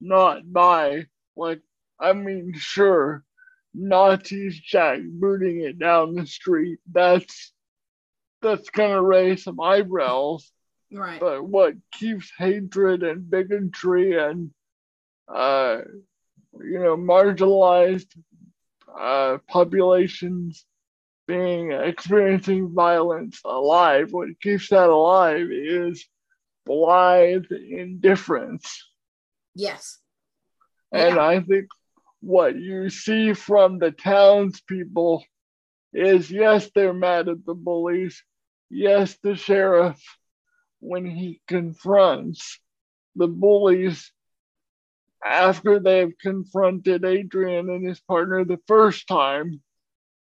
not 0.00 0.52
by, 0.52 1.06
like, 1.36 1.60
I 2.00 2.12
mean, 2.12 2.54
sure, 2.56 3.24
Nazis 3.72 4.60
jackbooting 4.60 5.62
it 5.62 5.78
down 5.78 6.14
the 6.14 6.26
street, 6.26 6.78
that's 6.90 7.52
that's 8.42 8.68
gonna 8.70 9.02
raise 9.02 9.44
some 9.44 9.60
eyebrows. 9.60 10.50
Right. 10.92 11.18
But 11.18 11.44
what 11.44 11.74
keeps 11.92 12.30
hatred 12.38 13.02
and 13.02 13.28
bigotry 13.28 14.18
and 14.18 14.50
uh, 15.28 15.78
you 16.62 16.78
know, 16.78 16.96
marginalized 16.96 18.06
uh, 18.98 19.38
populations 19.48 20.64
being 21.26 21.72
experiencing 21.72 22.72
violence 22.74 23.40
alive. 23.44 24.12
What 24.12 24.40
keeps 24.40 24.68
that 24.68 24.88
alive 24.88 25.48
is 25.50 26.06
blithe 26.66 27.50
indifference. 27.50 28.90
Yes. 29.54 29.98
And 30.92 31.16
yeah. 31.16 31.26
I 31.26 31.40
think 31.40 31.66
what 32.20 32.56
you 32.56 32.90
see 32.90 33.32
from 33.32 33.78
the 33.78 33.90
townspeople 33.90 35.24
is 35.92 36.30
yes, 36.30 36.70
they're 36.74 36.94
mad 36.94 37.28
at 37.28 37.44
the 37.44 37.54
bullies. 37.54 38.22
Yes, 38.70 39.16
the 39.22 39.36
sheriff, 39.36 40.00
when 40.80 41.06
he 41.06 41.40
confronts 41.46 42.58
the 43.14 43.28
bullies 43.28 44.10
after 45.24 45.80
they've 45.80 46.16
confronted 46.20 47.04
Adrian 47.04 47.70
and 47.70 47.86
his 47.86 48.00
partner 48.00 48.44
the 48.44 48.60
first 48.66 49.08
time, 49.08 49.62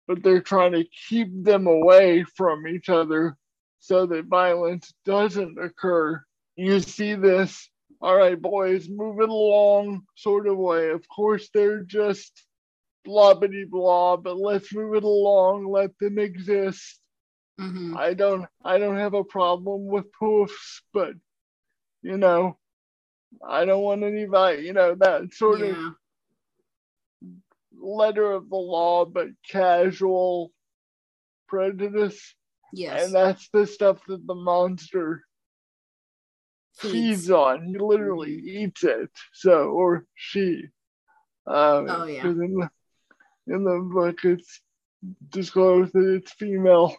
but 0.06 0.22
they're 0.22 0.40
trying 0.40 0.72
to 0.72 0.84
keep 1.08 1.28
them 1.44 1.66
away 1.66 2.24
from 2.36 2.66
each 2.66 2.88
other 2.88 3.36
so 3.80 4.06
that 4.06 4.26
violence 4.26 4.94
doesn't 5.04 5.58
occur. 5.58 6.22
You 6.56 6.80
see 6.80 7.14
this, 7.14 7.68
all 8.00 8.16
right, 8.16 8.40
boys, 8.40 8.88
move 8.88 9.20
it 9.20 9.28
along 9.28 10.02
sort 10.14 10.46
of 10.46 10.56
way. 10.56 10.90
Of 10.90 11.08
course, 11.08 11.48
they're 11.52 11.82
just 11.82 12.44
blah 13.04 13.34
bitty 13.34 13.64
blah, 13.64 14.16
but 14.16 14.38
let's 14.38 14.72
move 14.72 14.94
it 14.94 15.04
along, 15.04 15.66
let 15.66 15.98
them 15.98 16.18
exist. 16.18 17.00
Mm-hmm. 17.60 17.96
I 17.96 18.14
don't 18.14 18.46
I 18.64 18.78
don't 18.78 18.96
have 18.96 19.14
a 19.14 19.24
problem 19.24 19.86
with 19.86 20.06
poofs, 20.20 20.80
but 20.92 21.14
you 22.02 22.16
know, 22.16 22.58
I 23.46 23.64
don't 23.64 23.82
want 23.82 24.02
anybody, 24.02 24.62
you 24.62 24.72
know, 24.72 24.94
that 24.96 25.32
sort 25.34 25.60
yeah. 25.60 25.66
of 25.66 25.94
letter 27.78 28.32
of 28.32 28.48
the 28.48 28.56
law, 28.56 29.04
but 29.04 29.28
casual 29.48 30.52
prejudice. 31.48 32.34
Yes. 32.72 33.04
And 33.04 33.14
that's 33.14 33.48
the 33.52 33.66
stuff 33.66 33.98
that 34.08 34.26
the 34.26 34.34
monster 34.34 35.22
feeds, 36.76 36.92
feeds 36.92 37.30
on. 37.30 37.64
He 37.64 37.78
literally 37.78 38.34
eats 38.34 38.84
it. 38.84 39.10
So, 39.32 39.68
or 39.68 40.06
she. 40.14 40.64
Uh, 41.46 41.84
oh, 41.88 42.04
yeah. 42.06 42.24
In 42.24 42.38
the, 42.38 42.70
in 43.46 43.64
the 43.64 43.90
book, 43.92 44.24
it's 44.24 44.60
disclosed 45.28 45.92
that 45.92 46.14
it's 46.14 46.32
female, 46.32 46.96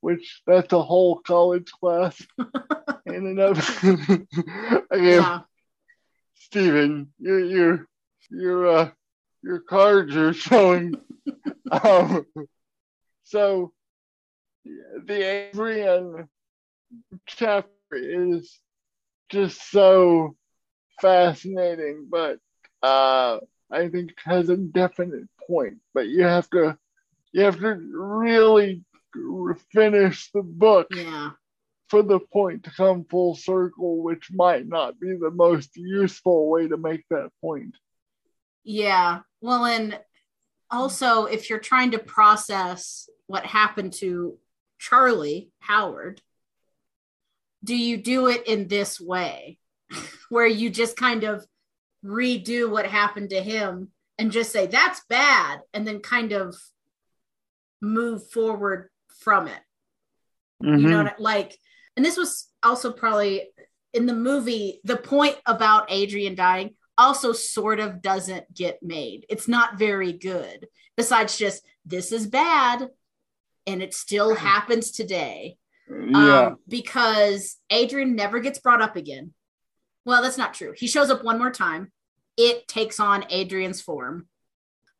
which 0.00 0.42
that's 0.46 0.72
a 0.72 0.82
whole 0.82 1.20
college 1.20 1.70
class 1.80 2.20
in 3.06 3.14
and 3.14 3.40
of. 3.40 4.28
yeah. 4.92 5.40
Stephen, 6.46 7.08
you're, 7.18 7.44
you're, 7.44 7.86
you're, 8.30 8.66
uh, 8.68 8.90
your 9.42 9.58
cards 9.58 10.14
are 10.14 10.32
showing. 10.32 10.94
um, 11.72 12.24
so 13.24 13.72
the 14.64 15.48
Adrian 15.50 16.28
chapter 17.26 17.68
is 17.92 18.60
just 19.28 19.72
so 19.72 20.36
fascinating, 21.00 22.06
but 22.08 22.38
uh, 22.80 23.38
I 23.68 23.88
think 23.88 24.12
has 24.24 24.48
a 24.48 24.56
definite 24.56 25.26
point. 25.48 25.78
But 25.94 26.06
you 26.06 26.22
have 26.22 26.48
to 26.50 26.78
you 27.32 27.42
have 27.42 27.58
to 27.58 27.74
really 27.92 28.84
finish 29.72 30.30
the 30.30 30.42
book 30.42 30.86
yeah. 30.94 31.30
For 31.88 32.02
the 32.02 32.18
point 32.18 32.64
to 32.64 32.70
come 32.70 33.04
full 33.04 33.36
circle, 33.36 34.02
which 34.02 34.30
might 34.32 34.66
not 34.66 34.98
be 34.98 35.16
the 35.16 35.30
most 35.30 35.76
useful 35.76 36.48
way 36.50 36.68
to 36.68 36.76
make 36.76 37.04
that 37.10 37.30
point. 37.40 37.76
Yeah. 38.64 39.20
Well, 39.40 39.64
and 39.64 39.98
also 40.70 41.26
if 41.26 41.48
you're 41.48 41.60
trying 41.60 41.92
to 41.92 41.98
process 41.98 43.08
what 43.26 43.46
happened 43.46 43.92
to 43.94 44.36
Charlie 44.78 45.50
Howard, 45.60 46.20
do 47.62 47.76
you 47.76 47.96
do 47.96 48.28
it 48.28 48.46
in 48.46 48.68
this 48.68 49.00
way 49.00 49.58
where 50.28 50.46
you 50.46 50.70
just 50.70 50.96
kind 50.96 51.24
of 51.24 51.46
redo 52.04 52.70
what 52.70 52.86
happened 52.86 53.30
to 53.30 53.40
him 53.40 53.88
and 54.18 54.32
just 54.32 54.52
say 54.52 54.66
that's 54.66 55.02
bad 55.08 55.60
and 55.72 55.86
then 55.86 56.00
kind 56.00 56.32
of 56.32 56.56
move 57.80 58.28
forward 58.30 58.90
from 59.20 59.46
it? 59.46 59.60
Mm-hmm. 60.62 60.78
You 60.80 60.88
know, 60.88 61.04
mm-hmm. 61.04 61.22
like, 61.22 61.56
and 61.96 62.04
this 62.04 62.16
was 62.16 62.48
also 62.62 62.92
probably 62.92 63.48
in 63.94 64.06
the 64.06 64.14
movie, 64.14 64.80
the 64.84 64.96
point 64.96 65.36
about 65.46 65.90
Adrian 65.90 66.34
dying 66.34 66.74
also 66.98 67.32
sort 67.32 67.80
of 67.80 68.02
doesn't 68.02 68.52
get 68.54 68.82
made. 68.82 69.26
It's 69.28 69.48
not 69.48 69.78
very 69.78 70.12
good, 70.12 70.66
besides 70.96 71.36
just 71.36 71.62
this 71.84 72.12
is 72.12 72.26
bad 72.26 72.88
and 73.66 73.82
it 73.82 73.94
still 73.94 74.34
happens 74.34 74.90
today. 74.92 75.56
Yeah. 75.88 76.46
Um, 76.46 76.56
because 76.68 77.56
Adrian 77.70 78.16
never 78.16 78.40
gets 78.40 78.58
brought 78.58 78.82
up 78.82 78.96
again. 78.96 79.32
Well, 80.04 80.22
that's 80.22 80.38
not 80.38 80.54
true. 80.54 80.72
He 80.76 80.86
shows 80.86 81.10
up 81.10 81.24
one 81.24 81.38
more 81.38 81.50
time. 81.50 81.92
It 82.36 82.68
takes 82.68 83.00
on 83.00 83.24
Adrian's 83.30 83.80
form. 83.80 84.28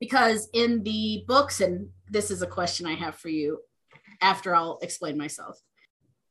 Because 0.01 0.49
in 0.53 0.83
the 0.83 1.25
books, 1.27 1.61
and 1.61 1.89
this 2.11 2.31
is 2.31 2.43
a 2.43 2.47
question 2.47 2.87
I 2.87 2.95
have 2.95 3.17
for 3.17 3.29
you 3.29 3.61
after 4.21 4.55
I'll 4.55 4.79
explain 4.83 5.17
myself. 5.17 5.59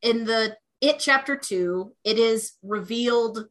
In 0.06 0.24
the 0.24 0.56
It 0.80 1.00
chapter 1.00 1.36
two, 1.36 1.94
it 2.04 2.16
is 2.16 2.52
revealed 2.62 3.46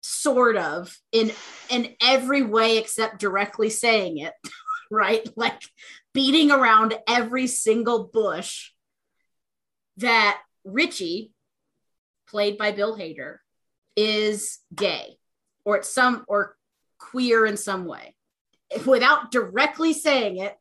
sort 0.00 0.56
of 0.56 0.96
in 1.12 1.30
in 1.70 1.94
every 2.02 2.42
way 2.42 2.78
except 2.78 3.20
directly 3.20 3.70
saying 3.70 4.18
it 4.18 4.34
right? 4.90 5.28
Like 5.36 5.62
beating 6.12 6.50
around 6.50 6.98
every 7.06 7.46
single 7.46 8.04
bush 8.04 8.70
that 9.98 10.40
richie 10.64 11.30
played 12.28 12.58
by 12.58 12.72
bill 12.72 12.96
hader 12.96 13.36
is 13.94 14.58
gay 14.74 15.18
or 15.64 15.76
it's 15.76 15.94
some 15.94 16.24
or 16.26 16.56
queer 16.98 17.46
in 17.46 17.56
some 17.56 17.84
way. 17.84 18.16
Without 18.84 19.30
directly 19.30 19.92
saying 19.92 20.38
it 20.38 20.56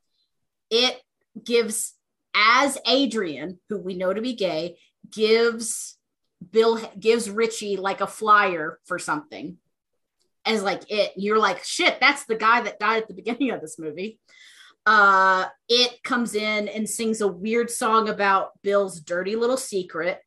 it 0.69 1.01
gives 1.43 1.96
as 2.37 2.77
adrian 2.85 3.59
who 3.67 3.79
we 3.79 3.95
know 3.95 4.13
to 4.13 4.21
be 4.21 4.33
gay 4.33 4.77
gives 5.11 5.97
Bill 6.51 6.79
gives 6.99 7.29
Richie 7.29 7.77
like 7.77 8.01
a 8.01 8.07
flyer 8.07 8.79
for 8.85 8.99
something 8.99 9.57
as 10.45 10.63
like 10.63 10.89
it. 10.89 11.13
You're 11.15 11.39
like, 11.39 11.63
shit, 11.63 11.99
that's 11.99 12.25
the 12.25 12.35
guy 12.35 12.61
that 12.61 12.79
died 12.79 13.03
at 13.03 13.07
the 13.07 13.13
beginning 13.21 13.51
of 13.51 13.61
this 13.61 13.79
movie. 13.79 14.19
Uh, 14.85 15.45
it 15.67 16.01
comes 16.03 16.33
in 16.33 16.67
and 16.69 16.89
sings 16.89 17.19
a 17.19 17.27
weird 17.27 17.69
song 17.69 18.07
about 18.07 18.51
Bill's 18.61 19.01
dirty 19.01 19.35
little 19.35 19.57
secret, 19.57 20.21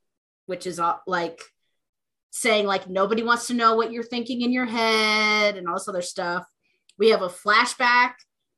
which 0.47 0.67
is 0.67 0.79
uh, 0.79 0.97
like 1.07 1.41
saying 2.31 2.67
like 2.67 2.89
nobody 2.89 3.23
wants 3.23 3.47
to 3.47 3.55
know 3.55 3.75
what 3.75 3.91
you're 3.91 4.03
thinking 4.03 4.43
in 4.43 4.53
your 4.53 4.67
head 4.67 5.57
and 5.57 5.67
all 5.67 5.75
this 5.75 5.89
other 5.89 6.03
stuff. 6.03 6.45
We 6.99 7.11
have 7.11 7.23
a 7.23 7.29
flashback 7.29 8.13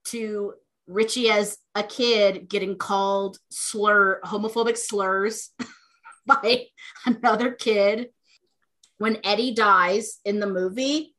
to 0.06 0.54
Richie 0.86 1.30
as 1.30 1.58
a 1.74 1.82
kid 1.82 2.48
getting 2.48 2.76
called 2.76 3.38
slur 3.50 4.20
homophobic 4.24 4.76
slurs 4.76 5.50
by 6.26 6.66
another 7.06 7.52
kid 7.52 8.10
when 8.98 9.18
Eddie 9.24 9.54
dies 9.54 10.20
in 10.24 10.40
the 10.40 10.46
movie. 10.46 11.14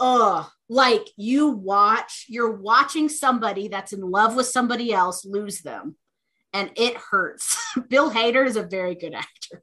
Oh, 0.00 0.50
like 0.68 1.06
you 1.16 1.48
watch, 1.48 2.26
you're 2.28 2.56
watching 2.56 3.08
somebody 3.08 3.68
that's 3.68 3.92
in 3.92 4.00
love 4.00 4.34
with 4.34 4.46
somebody 4.46 4.92
else 4.92 5.24
lose 5.24 5.60
them, 5.60 5.96
and 6.52 6.70
it 6.76 6.96
hurts. 6.96 7.56
Bill 7.88 8.10
Hader 8.10 8.46
is 8.46 8.56
a 8.56 8.62
very 8.62 8.94
good 8.94 9.14
actor. 9.14 9.62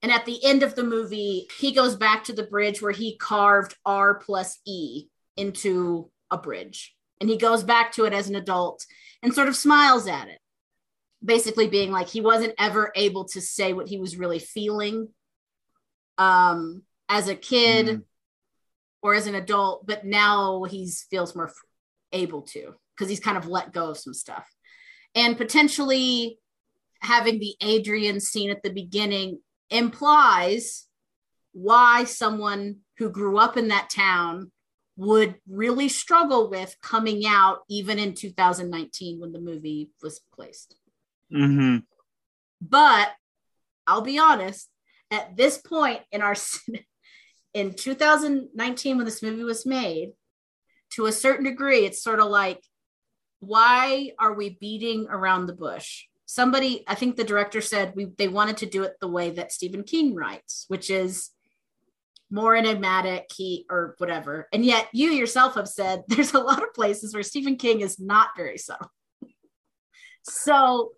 And 0.00 0.12
at 0.12 0.24
the 0.26 0.42
end 0.44 0.62
of 0.62 0.74
the 0.74 0.84
movie, 0.84 1.48
he 1.58 1.72
goes 1.72 1.96
back 1.96 2.24
to 2.24 2.32
the 2.32 2.44
bridge 2.44 2.80
where 2.80 2.92
he 2.92 3.18
carved 3.18 3.74
R 3.84 4.14
plus 4.14 4.58
E 4.64 5.06
into 5.36 6.10
a 6.30 6.38
bridge. 6.38 6.94
And 7.20 7.28
he 7.28 7.36
goes 7.36 7.64
back 7.64 7.92
to 7.92 8.04
it 8.04 8.12
as 8.12 8.28
an 8.28 8.36
adult 8.36 8.84
and 9.22 9.34
sort 9.34 9.48
of 9.48 9.56
smiles 9.56 10.06
at 10.06 10.28
it 10.28 10.38
basically 11.24 11.68
being 11.68 11.90
like 11.90 12.08
he 12.08 12.20
wasn't 12.20 12.54
ever 12.58 12.92
able 12.94 13.24
to 13.24 13.40
say 13.40 13.72
what 13.72 13.88
he 13.88 13.98
was 13.98 14.16
really 14.16 14.38
feeling 14.38 15.08
um 16.16 16.82
as 17.08 17.28
a 17.28 17.34
kid 17.34 17.86
mm. 17.86 18.02
or 19.02 19.14
as 19.14 19.26
an 19.26 19.34
adult 19.34 19.86
but 19.86 20.04
now 20.04 20.62
he's 20.64 21.06
feels 21.10 21.34
more 21.34 21.50
able 22.12 22.42
to 22.42 22.74
because 22.96 23.08
he's 23.08 23.20
kind 23.20 23.36
of 23.36 23.48
let 23.48 23.72
go 23.72 23.90
of 23.90 23.98
some 23.98 24.14
stuff 24.14 24.46
and 25.14 25.36
potentially 25.36 26.38
having 27.00 27.38
the 27.38 27.54
adrian 27.60 28.20
scene 28.20 28.50
at 28.50 28.62
the 28.62 28.72
beginning 28.72 29.40
implies 29.70 30.86
why 31.52 32.04
someone 32.04 32.76
who 32.98 33.10
grew 33.10 33.38
up 33.38 33.56
in 33.56 33.68
that 33.68 33.90
town 33.90 34.52
would 34.98 35.36
really 35.48 35.88
struggle 35.88 36.50
with 36.50 36.76
coming 36.82 37.22
out 37.24 37.60
even 37.70 37.98
in 37.98 38.14
2019 38.14 39.18
when 39.18 39.32
the 39.32 39.40
movie 39.40 39.90
was 40.02 40.20
placed 40.34 40.74
Mm-hmm. 41.32 41.78
But 42.60 43.10
I'll 43.86 44.02
be 44.02 44.18
honest, 44.18 44.68
at 45.10 45.36
this 45.36 45.58
point 45.58 46.00
in 46.12 46.22
our 46.22 46.34
in 47.54 47.74
2019 47.74 48.96
when 48.96 49.06
this 49.06 49.22
movie 49.22 49.44
was 49.44 49.66
made, 49.66 50.12
to 50.92 51.06
a 51.06 51.12
certain 51.12 51.44
degree, 51.44 51.84
it's 51.84 52.02
sort 52.02 52.20
of 52.20 52.28
like, 52.28 52.62
why 53.40 54.12
are 54.18 54.32
we 54.32 54.56
beating 54.60 55.06
around 55.08 55.46
the 55.46 55.54
bush? 55.54 56.04
Somebody, 56.26 56.84
I 56.86 56.94
think 56.94 57.16
the 57.16 57.24
director 57.24 57.60
said 57.60 57.92
we 57.94 58.06
they 58.16 58.28
wanted 58.28 58.58
to 58.58 58.66
do 58.66 58.82
it 58.82 58.96
the 59.00 59.08
way 59.08 59.30
that 59.30 59.52
Stephen 59.52 59.82
King 59.82 60.14
writes, 60.14 60.64
which 60.68 60.90
is 60.90 61.30
more 62.30 62.54
enigmatic 62.54 63.26
he 63.34 63.64
or 63.70 63.94
whatever. 63.98 64.48
And 64.52 64.64
yet 64.64 64.88
you 64.92 65.10
yourself 65.10 65.54
have 65.54 65.68
said 65.68 66.02
there's 66.08 66.34
a 66.34 66.40
lot 66.40 66.62
of 66.62 66.74
places 66.74 67.14
where 67.14 67.22
Stephen 67.22 67.56
King 67.56 67.80
is 67.80 67.98
not 67.98 68.30
very 68.36 68.58
subtle 68.58 68.90
So 70.22 70.92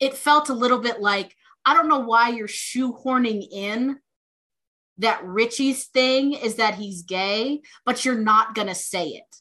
it 0.00 0.14
felt 0.14 0.48
a 0.48 0.54
little 0.54 0.80
bit 0.80 1.00
like 1.00 1.34
I 1.64 1.74
don't 1.74 1.88
know 1.88 2.00
why 2.00 2.28
you're 2.28 2.46
shoehorning 2.46 3.46
in 3.50 3.98
that 4.98 5.24
Richie's 5.24 5.86
thing 5.86 6.34
is 6.34 6.56
that 6.56 6.74
he's 6.74 7.02
gay, 7.02 7.62
but 7.86 8.04
you're 8.04 8.18
not 8.18 8.54
going 8.54 8.68
to 8.68 8.74
say 8.74 9.08
it. 9.08 9.36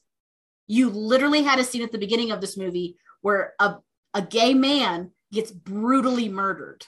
You 0.68 0.90
literally 0.90 1.44
had 1.44 1.60
a 1.60 1.64
scene 1.64 1.84
at 1.84 1.92
the 1.92 1.98
beginning 1.98 2.32
of 2.32 2.42
this 2.42 2.58
movie 2.58 2.96
where 3.22 3.54
a, 3.60 3.76
a 4.14 4.22
gay 4.22 4.54
man 4.54 5.12
gets 5.32 5.52
brutally 5.52 6.30
murdered. 6.30 6.86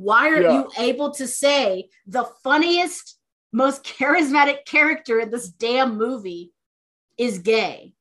Why 0.00 0.30
are 0.30 0.40
yeah. 0.40 0.52
you 0.52 0.70
able 0.78 1.10
to 1.12 1.26
say 1.26 1.90
the 2.06 2.24
funniest, 2.42 3.18
most 3.52 3.84
charismatic 3.98 4.64
character 4.64 5.20
in 5.20 5.30
this 5.30 5.48
damn 5.48 5.98
movie 5.98 6.52
is 7.18 7.40
gay? 7.40 7.92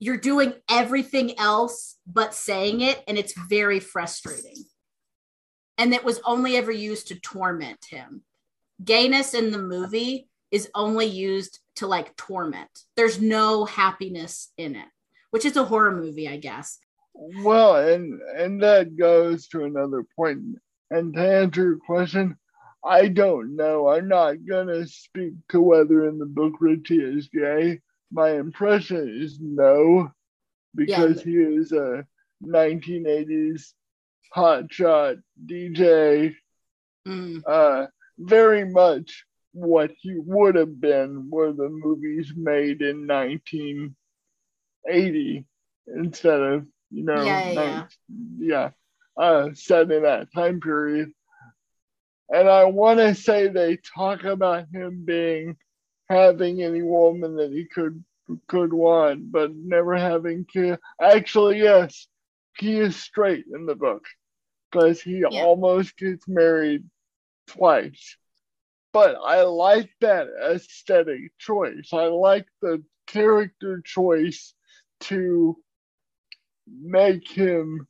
You're 0.00 0.16
doing 0.16 0.54
everything 0.68 1.38
else 1.38 1.96
but 2.08 2.34
saying 2.34 2.80
it, 2.80 3.02
and 3.06 3.16
it's 3.16 3.38
very 3.48 3.78
frustrating. 3.78 4.64
And 5.78 5.94
it 5.94 6.04
was 6.04 6.20
only 6.24 6.56
ever 6.56 6.72
used 6.72 7.08
to 7.08 7.20
torment 7.20 7.86
him. 7.88 8.22
Gayness 8.84 9.32
in 9.32 9.52
the 9.52 9.62
movie 9.62 10.28
is 10.50 10.68
only 10.74 11.06
used 11.06 11.60
to 11.76 11.86
like 11.86 12.16
torment. 12.16 12.70
There's 12.96 13.20
no 13.20 13.64
happiness 13.64 14.52
in 14.58 14.74
it, 14.74 14.88
which 15.30 15.44
is 15.44 15.56
a 15.56 15.64
horror 15.64 15.94
movie, 15.94 16.28
I 16.28 16.36
guess. 16.36 16.78
Well, 17.14 17.76
and 17.76 18.20
and 18.36 18.62
that 18.62 18.96
goes 18.96 19.46
to 19.48 19.64
another 19.64 20.04
point. 20.16 20.58
And 20.90 21.14
to 21.14 21.20
answer 21.20 21.62
your 21.62 21.78
question, 21.78 22.36
I 22.84 23.08
don't 23.08 23.56
know. 23.56 23.88
I'm 23.88 24.08
not 24.08 24.44
gonna 24.48 24.86
speak 24.86 25.34
to 25.50 25.60
whether 25.60 26.08
in 26.08 26.18
the 26.18 26.26
book 26.26 26.54
Richie 26.60 27.02
is 27.02 27.28
gay. 27.28 27.80
My 28.12 28.32
impression 28.32 29.20
is 29.22 29.38
no, 29.40 30.10
because 30.74 31.24
yeah. 31.26 31.32
he 31.32 31.38
is 31.38 31.72
a 31.72 32.06
1980s 32.44 33.72
hotshot 34.34 35.20
DJ. 35.44 36.36
Mm. 37.08 37.42
Uh, 37.46 37.86
very 38.18 38.70
much 38.70 39.24
what 39.52 39.90
he 40.00 40.14
would 40.18 40.54
have 40.54 40.80
been 40.80 41.28
were 41.30 41.52
the 41.52 41.68
movies 41.68 42.32
made 42.36 42.80
in 42.82 43.06
1980 43.06 45.44
instead 45.86 46.40
of 46.40 46.66
you 46.90 47.04
know 47.04 47.22
yeah, 47.22 47.52
yeah. 47.52 47.86
yeah 48.38 48.70
uh 49.16 49.48
set 49.54 49.90
in 49.90 50.02
that 50.02 50.32
time 50.34 50.60
period 50.60 51.10
and 52.28 52.48
i 52.48 52.64
want 52.64 52.98
to 52.98 53.14
say 53.14 53.48
they 53.48 53.78
talk 53.94 54.24
about 54.24 54.66
him 54.72 55.04
being 55.04 55.56
having 56.08 56.62
any 56.62 56.82
woman 56.82 57.36
that 57.36 57.50
he 57.50 57.64
could 57.64 58.02
could 58.48 58.72
want 58.72 59.30
but 59.30 59.54
never 59.54 59.96
having 59.96 60.44
kids 60.44 60.80
actually 61.00 61.58
yes 61.58 62.08
he 62.58 62.78
is 62.78 62.96
straight 62.96 63.44
in 63.52 63.66
the 63.66 63.74
book 63.74 64.04
because 64.70 65.00
he 65.00 65.24
yeah. 65.30 65.42
almost 65.42 65.96
gets 65.96 66.26
married 66.26 66.84
twice. 67.46 68.16
But 68.92 69.16
I 69.22 69.42
like 69.42 69.90
that 70.00 70.28
aesthetic 70.42 71.32
choice. 71.38 71.90
I 71.92 72.06
like 72.06 72.46
the 72.62 72.82
character 73.06 73.82
choice 73.84 74.54
to 75.00 75.56
make 76.66 77.28
him 77.28 77.86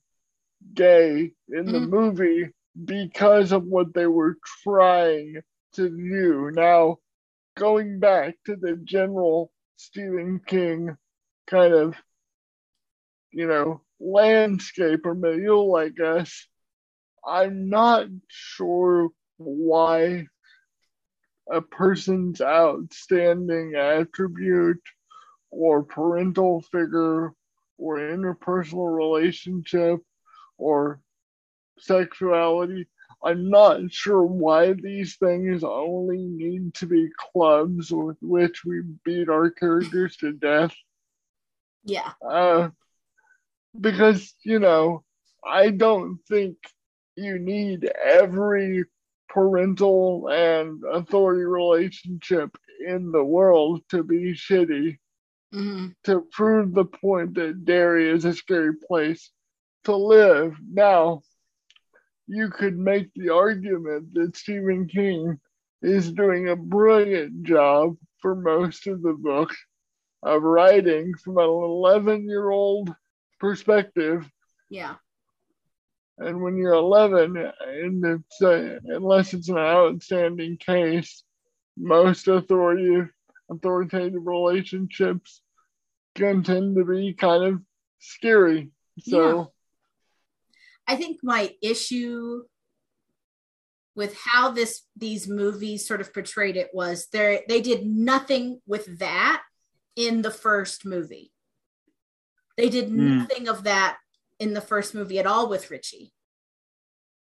gay 0.74 1.33
in 1.48 1.66
the 1.66 1.79
mm-hmm. 1.79 1.90
movie 1.90 2.50
because 2.85 3.52
of 3.52 3.64
what 3.64 3.94
they 3.94 4.07
were 4.07 4.37
trying 4.62 5.40
to 5.74 5.88
do. 5.88 6.50
Now, 6.55 6.98
going 7.57 7.98
back 7.98 8.37
to 8.46 8.57
the 8.57 8.76
general 8.76 9.50
Stephen 9.76 10.40
King 10.46 10.96
kind 11.46 11.72
of, 11.72 11.94
you 13.31 13.46
know, 13.46 13.83
landscape 13.98 15.07
or 15.07 15.14
milieu 15.14 15.61
like 15.61 16.00
us, 16.00 16.46
I'm 17.26 17.68
not 17.68 18.07
sure 18.29 19.09
why 19.38 20.26
a 21.50 21.61
person's 21.61 22.40
outstanding 22.40 23.74
attribute 23.74 24.83
or 25.50 25.83
parental 25.83 26.62
figure 26.72 27.33
or 27.79 27.98
interpersonal 27.98 28.94
relationship 28.94 30.00
or 30.58 31.00
sexuality. 31.78 32.86
I'm 33.24 33.50
not 33.50 33.90
sure 33.90 34.22
why 34.24 34.74
these 34.74 35.16
things 35.16 35.64
only 35.64 36.18
need 36.18 36.74
to 36.74 36.86
be 36.86 37.08
clubs 37.32 37.90
with 37.90 38.18
which 38.20 38.64
we 38.64 38.82
beat 39.04 39.28
our 39.28 39.50
characters 39.50 40.16
to 40.18 40.32
death. 40.32 40.74
Yeah. 41.84 42.12
Uh, 42.24 42.70
because, 43.80 44.34
you 44.44 44.58
know, 44.58 45.02
I 45.44 45.70
don't 45.70 46.18
think 46.28 46.56
you 47.16 47.38
need 47.38 47.90
every 48.04 48.84
parental 49.28 50.28
and 50.30 50.82
authority 50.92 51.44
relationship 51.44 52.56
in 52.86 53.10
the 53.12 53.24
world 53.24 53.82
to 53.90 54.02
be 54.02 54.34
shitty 54.34 54.98
mm-hmm. 55.54 55.88
to 56.04 56.26
prove 56.32 56.74
the 56.74 56.84
point 56.84 57.34
that 57.34 57.64
Derry 57.64 58.10
is 58.10 58.24
a 58.24 58.34
scary 58.34 58.74
place 58.74 59.30
to 59.87 59.96
live. 59.96 60.57
Now, 60.70 61.22
you 62.27 62.51
could 62.51 62.77
make 62.77 63.09
the 63.14 63.31
argument 63.31 64.14
that 64.14 64.37
Stephen 64.37 64.88
King 64.88 65.38
is 65.83 66.12
doing 66.12 66.49
a 66.49 66.57
brilliant 66.57 67.44
job 67.44 67.96
for 68.20 68.35
most 68.35 68.87
of 68.87 69.03
the 69.03 69.12
book 69.12 69.55
of 70.22 70.42
writing 70.42 71.14
from 71.22 71.38
an 71.38 71.44
11 71.44 72.29
year 72.29 72.51
old 72.51 72.92
perspective. 73.38 74.29
Yeah. 74.70 74.96
And 76.18 76.42
when 76.42 76.57
you're 76.57 76.72
11, 76.72 77.37
and 77.37 78.05
it's 78.05 78.42
uh, 78.42 78.79
unless 78.87 79.35
it's 79.35 79.51
an 79.51 79.59
outstanding 79.59 80.57
case, 80.57 81.22
most 81.77 82.27
authoritative 82.27 83.11
authoritative 83.49 84.27
relationships 84.27 85.42
can 86.16 86.42
tend 86.42 86.75
to 86.75 86.85
be 86.85 87.12
kind 87.12 87.44
of 87.44 87.61
scary. 88.01 88.70
So. 88.99 89.53
I 90.87 90.96
think 90.96 91.18
my 91.22 91.53
issue 91.62 92.42
with 93.94 94.16
how 94.16 94.51
this 94.51 94.83
these 94.94 95.27
movies 95.27 95.88
sort 95.88 96.01
of 96.01 96.12
portrayed 96.12 96.57
it 96.57 96.68
was 96.72 97.09
they 97.12 97.42
they 97.49 97.61
did 97.61 97.87
nothing 97.87 98.61
with 98.66 98.99
that 98.99 99.42
in 99.96 100.22
the 100.22 100.31
first 100.31 100.85
movie. 100.85 101.33
They 102.57 102.68
did 102.68 102.88
mm. 102.88 103.18
nothing 103.18 103.49
of 103.49 103.64
that 103.64 103.96
in 104.38 104.55
the 104.55 104.61
first 104.61 104.94
movie 104.94 105.18
at 105.18 105.27
all 105.27 105.49
with 105.49 105.70
Richie. 105.70 106.12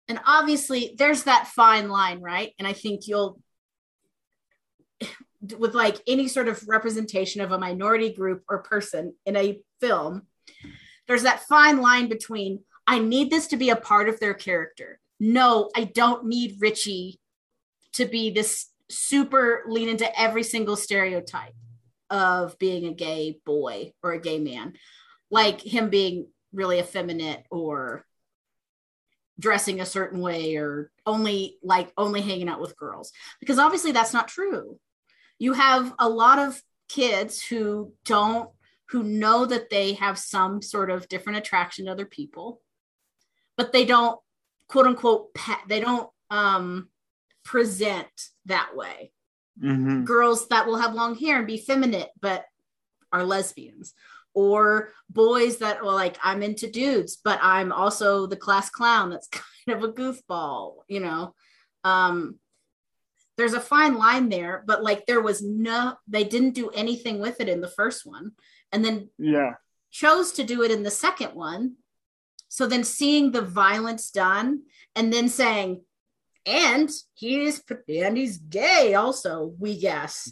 And 0.07 0.19
obviously, 0.25 0.95
there's 0.97 1.23
that 1.23 1.47
fine 1.47 1.89
line, 1.89 2.21
right? 2.21 2.51
And 2.59 2.67
I 2.67 2.73
think 2.73 3.07
you'll, 3.07 3.39
with 5.57 5.73
like 5.73 5.97
any 6.07 6.27
sort 6.27 6.47
of 6.47 6.63
representation 6.67 7.41
of 7.41 7.51
a 7.51 7.59
minority 7.59 8.13
group 8.13 8.43
or 8.49 8.63
person 8.63 9.13
in 9.25 9.35
a 9.35 9.59
film, 9.79 10.23
there's 11.07 11.23
that 11.23 11.43
fine 11.43 11.81
line 11.81 12.09
between 12.09 12.61
I 12.85 12.99
need 12.99 13.29
this 13.29 13.47
to 13.47 13.57
be 13.57 13.69
a 13.69 13.75
part 13.75 14.09
of 14.09 14.19
their 14.19 14.33
character. 14.33 14.99
No, 15.19 15.69
I 15.75 15.85
don't 15.85 16.25
need 16.25 16.57
Richie 16.59 17.19
to 17.93 18.05
be 18.05 18.31
this 18.31 18.67
super 18.89 19.63
lean 19.67 19.89
into 19.89 20.19
every 20.19 20.43
single 20.43 20.75
stereotype 20.75 21.53
of 22.09 22.57
being 22.59 22.85
a 22.85 22.93
gay 22.93 23.39
boy 23.45 23.93
or 24.03 24.13
a 24.13 24.19
gay 24.19 24.39
man, 24.39 24.73
like 25.31 25.61
him 25.61 25.89
being 25.89 26.27
really 26.51 26.79
effeminate 26.79 27.43
or 27.49 28.05
dressing 29.39 29.81
a 29.81 29.85
certain 29.85 30.19
way 30.19 30.55
or 30.57 30.91
only 31.05 31.57
like 31.63 31.91
only 31.97 32.21
hanging 32.21 32.49
out 32.49 32.61
with 32.61 32.77
girls. 32.77 33.11
Because 33.39 33.59
obviously 33.59 33.91
that's 33.91 34.13
not 34.13 34.27
true. 34.27 34.79
You 35.39 35.53
have 35.53 35.93
a 35.97 36.07
lot 36.07 36.39
of 36.39 36.61
kids 36.89 37.41
who 37.41 37.93
don't 38.05 38.49
who 38.89 39.01
know 39.01 39.45
that 39.45 39.69
they 39.71 39.93
have 39.93 40.19
some 40.19 40.61
sort 40.61 40.91
of 40.91 41.07
different 41.07 41.39
attraction 41.39 41.85
to 41.85 41.91
other 41.91 42.05
people 42.05 42.61
but 43.57 43.71
they 43.71 43.85
don't 43.85 44.19
quote 44.67 44.87
unquote 44.87 45.35
they 45.67 45.79
don't 45.79 46.09
um 46.29 46.89
present 47.43 48.07
that 48.45 48.75
way. 48.75 49.11
Mm-hmm. 49.61 50.05
girls 50.05 50.47
that 50.47 50.65
will 50.65 50.77
have 50.77 50.95
long 50.95 51.13
hair 51.13 51.37
and 51.37 51.45
be 51.45 51.57
feminine 51.57 52.07
but 52.19 52.45
are 53.11 53.23
lesbians. 53.23 53.93
Or 54.33 54.89
boys 55.11 55.57
that 55.57 55.83
well 55.83 55.93
like 55.93 56.17
i'm 56.23 56.41
into 56.41 56.67
dudes 56.67 57.17
but 57.23 57.37
i'm 57.43 57.71
also 57.71 58.25
the 58.25 58.35
class 58.35 58.71
clown 58.71 59.11
that's 59.11 59.27
kind 59.67 59.77
of 59.77 59.83
a 59.83 59.93
goofball 59.93 60.77
you 60.87 60.99
know? 60.99 61.35
Um 61.83 62.39
there's 63.37 63.53
a 63.53 63.59
fine 63.59 63.95
line 63.95 64.29
there 64.29 64.63
but 64.65 64.81
like 64.81 65.05
there 65.05 65.21
was 65.21 65.43
no 65.43 65.97
they 66.07 66.23
didn't 66.23 66.55
do 66.55 66.71
anything 66.71 67.19
with 67.19 67.39
it 67.39 67.47
in 67.47 67.61
the 67.61 67.67
first 67.67 68.07
one. 68.07 68.31
And 68.71 68.83
then 68.83 69.09
yeah. 69.19 69.53
chose 69.91 70.31
to 70.33 70.43
do 70.43 70.63
it 70.63 70.71
in 70.71 70.81
the 70.81 70.89
second 70.89 71.35
one 71.35 71.75
so 72.55 72.67
then 72.67 72.83
seeing 72.83 73.31
the 73.31 73.41
violence 73.41 74.11
done 74.11 74.61
and 74.95 75.11
then 75.11 75.27
saying 75.27 75.81
and 76.45 76.87
he's 77.15 77.63
and 77.87 78.15
he's 78.15 78.37
gay 78.37 78.93
also 78.93 79.55
we 79.57 79.75
guess 79.79 80.31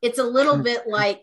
it's 0.00 0.18
a 0.18 0.24
little 0.24 0.62
bit 0.62 0.86
like 0.86 1.22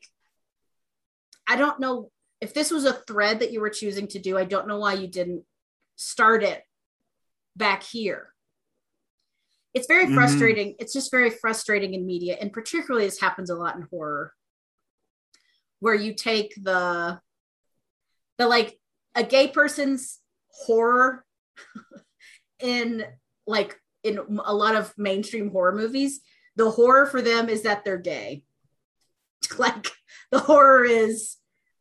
I 1.47 1.55
don't 1.55 1.79
know. 1.79 2.11
if 2.39 2.53
this 2.53 2.69
was 2.71 2.85
a 2.85 2.93
thread 2.93 3.39
that 3.39 3.51
you 3.51 3.61
were 3.61 3.69
choosing 3.69 4.07
to 4.09 4.19
do, 4.19 4.37
I 4.37 4.45
don't 4.45 4.67
know 4.67 4.79
why 4.79 4.93
you 4.93 5.07
didn't 5.07 5.43
start 5.95 6.43
it 6.43 6.63
back 7.55 7.83
here. 7.83 8.33
It's 9.73 9.85
very 9.87 10.05
Mhm. 10.07 10.15
frustrating. 10.15 10.75
It's 10.79 10.93
just 10.93 11.11
very 11.11 11.29
frustrating 11.29 11.93
in 11.93 12.05
media, 12.05 12.37
and 12.41 12.51
particularly 12.53 13.05
this 13.05 13.19
happens 13.19 13.49
a 13.49 13.55
lot 13.55 13.75
in 13.75 13.83
horror, 13.83 14.33
where 15.79 15.93
you 15.95 16.13
take 16.13 16.53
the 16.61 17.19
the 18.37 18.47
like 18.47 18.80
a 19.15 19.23
gay 19.23 19.47
person's 19.47 20.19
horror 20.49 21.25
in 22.59 23.03
like 23.47 23.79
in 24.03 24.19
a 24.45 24.53
lot 24.53 24.75
of 24.75 24.93
mainstream 24.97 25.49
horror 25.51 25.75
movies 25.75 26.21
the 26.55 26.69
horror 26.69 27.05
for 27.05 27.21
them 27.21 27.47
is 27.49 27.61
that 27.63 27.83
they're 27.85 27.97
gay. 27.97 28.43
Like 29.57 29.87
the 30.31 30.39
horror 30.39 30.83
is 30.85 31.37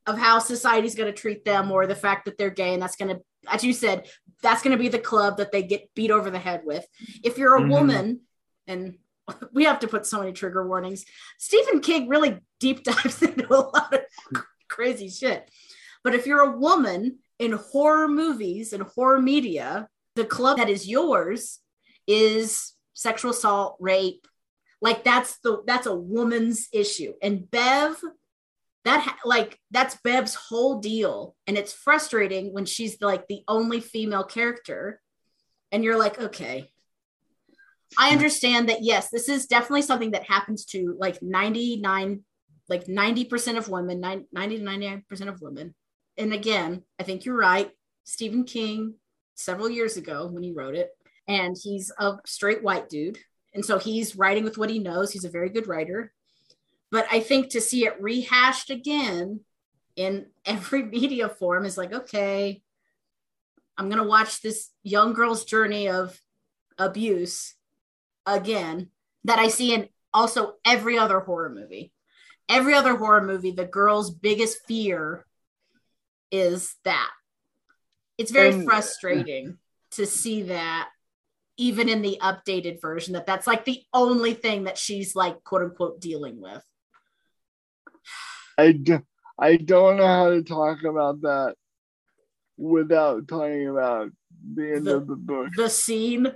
of 0.07 0.19
how 0.19 0.39
society's 0.39 0.95
going 0.95 1.13
to 1.13 1.19
treat 1.19 1.45
them 1.45 1.71
or 1.71 1.87
the 1.87 1.95
fact 1.95 2.25
that 2.25 2.39
they're 2.39 2.51
gay 2.51 2.73
and 2.73 2.83
that's 2.83 2.97
going 2.97 3.15
to 3.15 3.23
as 3.49 3.63
you 3.65 3.73
said 3.73 4.09
that's 4.43 4.63
going 4.63 4.77
to 4.77 4.83
be 4.83 4.89
the 4.89 4.99
club 4.99 5.37
that 5.37 5.53
they 5.53 5.63
get 5.63 5.91
beat 5.95 6.11
over 6.11 6.31
the 6.31 6.39
head 6.39 6.63
with. 6.65 6.87
If 7.23 7.37
you're 7.37 7.57
a 7.57 7.61
Mhm. 7.63 7.69
woman 7.71 8.21
and 8.67 8.99
we 9.53 9.65
have 9.65 9.81
to 9.81 9.89
put 9.89 10.07
so 10.07 10.19
many 10.21 10.33
trigger 10.33 10.67
warnings 10.67 11.05
stephen 11.39 11.81
king 11.81 12.09
really 12.09 12.39
deep 12.59 12.83
dives 12.85 13.23
into 13.23 13.53
a 13.53 13.61
lot 13.61 13.93
of 13.95 14.01
crazy 14.69 15.09
shit 15.09 15.49
but 16.03 16.15
if 16.15 16.27
you're 16.27 16.43
a 16.43 16.57
woman 16.57 17.19
in 17.39 17.53
horror 17.53 18.09
movies 18.09 18.73
and 18.73 18.83
horror 18.83 19.21
media 19.21 19.89
the 20.17 20.25
club 20.25 20.59
that 20.59 20.69
is 20.69 20.89
yours 20.89 21.61
is 22.07 22.75
sexual 22.95 23.31
assault 23.31 23.77
rape. 23.81 24.27
Like 24.83 25.05
that's 25.05 25.39
the 25.41 25.63
that's 25.67 25.87
a 25.87 25.95
woman's 25.95 26.69
issue. 26.73 27.15
And 27.23 27.51
bev 27.51 27.97
that 28.85 29.01
ha- 29.03 29.19
like 29.25 29.59
that's 29.71 29.97
bev's 30.05 30.35
whole 30.35 30.81
deal. 30.81 31.37
And 31.47 31.57
it's 31.57 31.73
frustrating 31.73 32.53
when 32.53 32.65
she's 32.65 33.01
like 33.01 33.27
the 33.29 33.43
only 33.47 33.81
female 33.81 34.25
character. 34.25 35.01
And 35.73 35.85
you're 35.85 35.99
like 35.99 36.21
okay. 36.21 36.71
I 37.99 38.09
hmm. 38.09 38.17
understand 38.17 38.69
that 38.69 38.83
yes 38.83 39.11
this 39.11 39.29
is 39.29 39.47
definitely 39.47 39.83
something 39.83 40.13
that 40.13 40.25
happens 40.25 40.65
to 40.67 40.97
like 40.99 41.23
99 41.23 42.25
like 42.69 42.87
90% 42.87 43.59
of 43.59 43.69
women 43.69 44.01
90 44.01 44.59
to 44.59 44.65
99% 44.65 45.29
of 45.29 45.41
women 45.43 45.75
and 46.21 46.33
again 46.33 46.83
i 46.99 47.03
think 47.03 47.25
you're 47.25 47.37
right. 47.37 47.71
Stephen 48.05 48.45
king 48.45 48.95
several 49.35 49.71
years 49.71 49.97
ago 49.97 50.27
when 50.27 50.43
he 50.43 50.53
wrote 50.53 50.75
it 50.75 50.91
and 51.29 51.57
he's 51.63 51.93
a 51.99 52.17
straight 52.27 52.63
white 52.63 52.89
dude. 52.89 53.19
And 53.55 53.65
so 53.65 53.79
he's 53.79 54.17
writing 54.17 54.43
with 54.43 54.59
what 54.59 54.71
he 54.71 54.79
knows. 54.79 55.13
He's 55.13 55.25
a 55.25 55.31
very 55.31 55.49
good 55.49 55.67
writer. 55.67 56.13
But 56.91 57.07
i 57.11 57.21
think 57.21 57.51
to 57.51 57.61
see 57.61 57.87
it 57.87 58.01
rehashed 58.01 58.71
again 58.71 59.41
in 59.97 60.27
every 60.45 60.83
media 60.99 61.29
form 61.29 61.65
is 61.65 61.79
like 61.79 61.93
okay 61.93 62.63
i'm 63.79 63.89
going 63.89 64.03
to 64.03 64.09
watch 64.09 64.41
this 64.41 64.71
young 64.83 65.13
girl's 65.13 65.45
journey 65.45 65.89
of 65.89 66.21
abuse 66.79 67.55
again 68.27 68.89
that 69.25 69.39
i 69.39 69.49
see 69.49 69.75
in 69.75 69.89
also 70.13 70.55
every 70.65 70.99
other 70.99 71.21
horror 71.21 71.51
movie. 71.51 71.93
Every 72.49 72.75
other 72.75 72.97
horror 72.97 73.23
movie 73.23 73.53
the 73.53 73.65
girl's 73.65 74.11
biggest 74.11 74.67
fear 74.67 75.25
is 76.31 76.75
that 76.85 77.11
it's 78.19 78.31
very 78.31 78.51
And- 78.55 78.65
frustrating 78.65 79.59
to 79.93 80.07
see 80.07 80.43
that 80.43 80.89
even 81.57 81.89
in 81.89 82.01
the 82.03 82.19
updated 82.23 82.81
version 82.81 83.13
that 83.15 83.27
that's 83.27 83.47
like 83.47 83.65
the 83.65 83.83
only 83.93 84.35
thing 84.35 84.65
that 84.65 84.79
she's 84.79 85.15
like 85.17 85.43
quote 85.45 85.63
unquote 85.63 86.01
dealing 86.01 86.41
with 86.41 86.65
I, 88.57 88.73
d- 88.73 88.99
I 89.39 89.57
don't 89.57 89.97
know 89.97 90.07
how 90.07 90.31
to 90.31 90.43
talk 90.43 90.85
about 90.85 91.23
that 91.23 91.55
without 92.59 93.27
talking 93.27 93.69
about 93.69 94.11
the 94.55 94.75
end 94.77 94.87
The- 94.87 94.97
of 94.97 95.07
the 95.07 95.17
book. 95.17 95.49
the 95.57 95.69
scene 95.71 96.31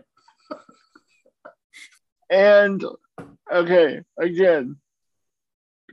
And 2.31 2.85
okay, 3.53 4.01
again, 4.19 4.77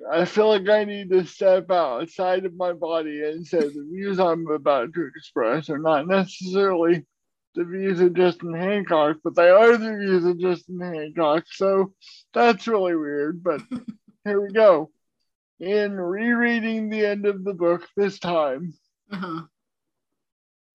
I 0.09 0.25
feel 0.25 0.47
like 0.49 0.67
I 0.69 0.83
need 0.83 1.09
to 1.11 1.25
step 1.25 1.69
outside 1.69 2.45
of 2.45 2.55
my 2.55 2.73
body 2.73 3.23
and 3.23 3.45
say 3.45 3.59
the 3.59 3.87
views 3.91 4.19
I'm 4.19 4.47
about 4.47 4.93
to 4.93 5.09
express 5.15 5.69
are 5.69 5.79
not 5.79 6.07
necessarily 6.07 7.05
the 7.55 7.65
views 7.65 7.99
of 7.99 8.13
Justin 8.13 8.53
Hancock, 8.53 9.17
but 9.23 9.35
they 9.35 9.49
are 9.49 9.77
the 9.77 9.97
views 9.97 10.25
of 10.25 10.39
Justin 10.39 10.79
Hancock. 10.79 11.43
So 11.51 11.93
that's 12.33 12.67
really 12.67 12.95
weird, 12.95 13.43
but 13.43 13.61
here 14.23 14.41
we 14.41 14.51
go. 14.51 14.91
In 15.59 15.93
rereading 15.93 16.89
the 16.89 17.05
end 17.05 17.25
of 17.25 17.43
the 17.43 17.53
book 17.53 17.87
this 17.95 18.17
time, 18.17 18.73
uh-huh. 19.11 19.43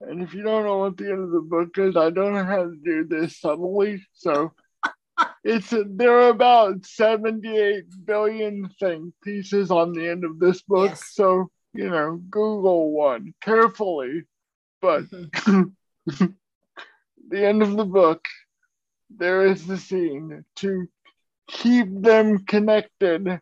and 0.01 0.21
if 0.21 0.33
you 0.33 0.43
don't 0.43 0.63
know 0.63 0.77
what 0.77 0.97
the 0.97 1.11
end 1.11 1.23
of 1.23 1.31
the 1.31 1.41
book 1.41 1.77
is, 1.77 1.97
I 1.97 2.09
don't 2.09 2.33
know 2.33 2.45
how 2.45 2.63
to 2.63 2.75
do 2.83 3.03
this 3.03 3.39
subtly. 3.39 4.05
So 4.13 4.53
it's 5.43 5.69
there 5.71 6.19
are 6.19 6.29
about 6.29 6.85
78 6.85 7.85
billion 8.05 8.69
thing 8.79 9.13
pieces 9.23 9.71
on 9.71 9.93
the 9.93 10.07
end 10.07 10.23
of 10.23 10.39
this 10.39 10.61
book. 10.61 10.91
Yes. 10.91 11.11
So, 11.13 11.49
you 11.73 11.89
know, 11.89 12.21
Google 12.29 12.91
one 12.91 13.33
carefully. 13.41 14.23
But 14.81 15.03
Mhm. 15.05 15.73
the 17.29 17.45
end 17.45 17.61
of 17.61 17.75
the 17.75 17.85
book, 17.85 18.25
there 19.09 19.45
is 19.45 19.65
the 19.65 19.77
scene 19.77 20.43
to 20.57 20.87
keep 21.47 21.87
them 22.01 22.39
connected 22.45 23.39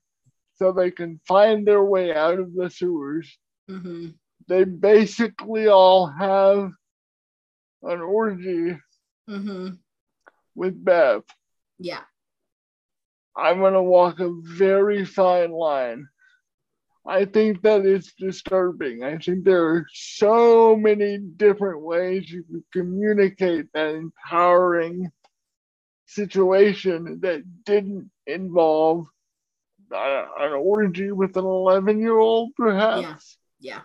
so 0.56 0.72
they 0.72 0.92
can 0.92 1.20
find 1.28 1.68
their 1.68 1.84
way 1.84 2.14
out 2.14 2.40
of 2.40 2.54
the 2.54 2.70
sewers 2.70 3.38
Mhm. 3.68 4.14
they 4.48 4.64
basically 4.64 5.68
all 5.68 6.06
have 6.06 6.72
an 7.82 8.00
orgy 8.02 8.78
Mhm. 9.28 9.80
with 10.54 10.84
Bev. 10.86 11.24
Yeah 11.80 12.02
I'm 13.38 13.60
going 13.60 13.74
to 13.74 13.82
walk 13.82 14.20
a 14.20 14.32
very 14.44 15.04
fine 15.04 15.52
line. 15.52 16.08
I 17.06 17.26
think 17.26 17.62
that 17.62 17.86
it's 17.86 18.14
disturbing. 18.14 19.04
I 19.04 19.18
think 19.18 19.44
there 19.44 19.66
are 19.68 19.86
so 19.94 20.76
many 20.76 21.18
different 21.18 21.82
ways 21.82 22.32
you 22.32 22.44
can 22.44 22.64
communicate 22.74 23.68
that 23.74 23.94
empowering 23.94 25.12
situation 26.08 27.20
that 27.22 27.44
didn't 27.66 28.10
involve 28.26 29.06
uh, 29.94 30.26
an 30.40 30.54
orgy 30.54 31.12
with 31.12 31.38
an 31.38 31.46
11 31.46 32.00
year 32.00 32.18
old, 32.18 32.52
perhaps. 32.56 33.38
yeah 33.60 33.82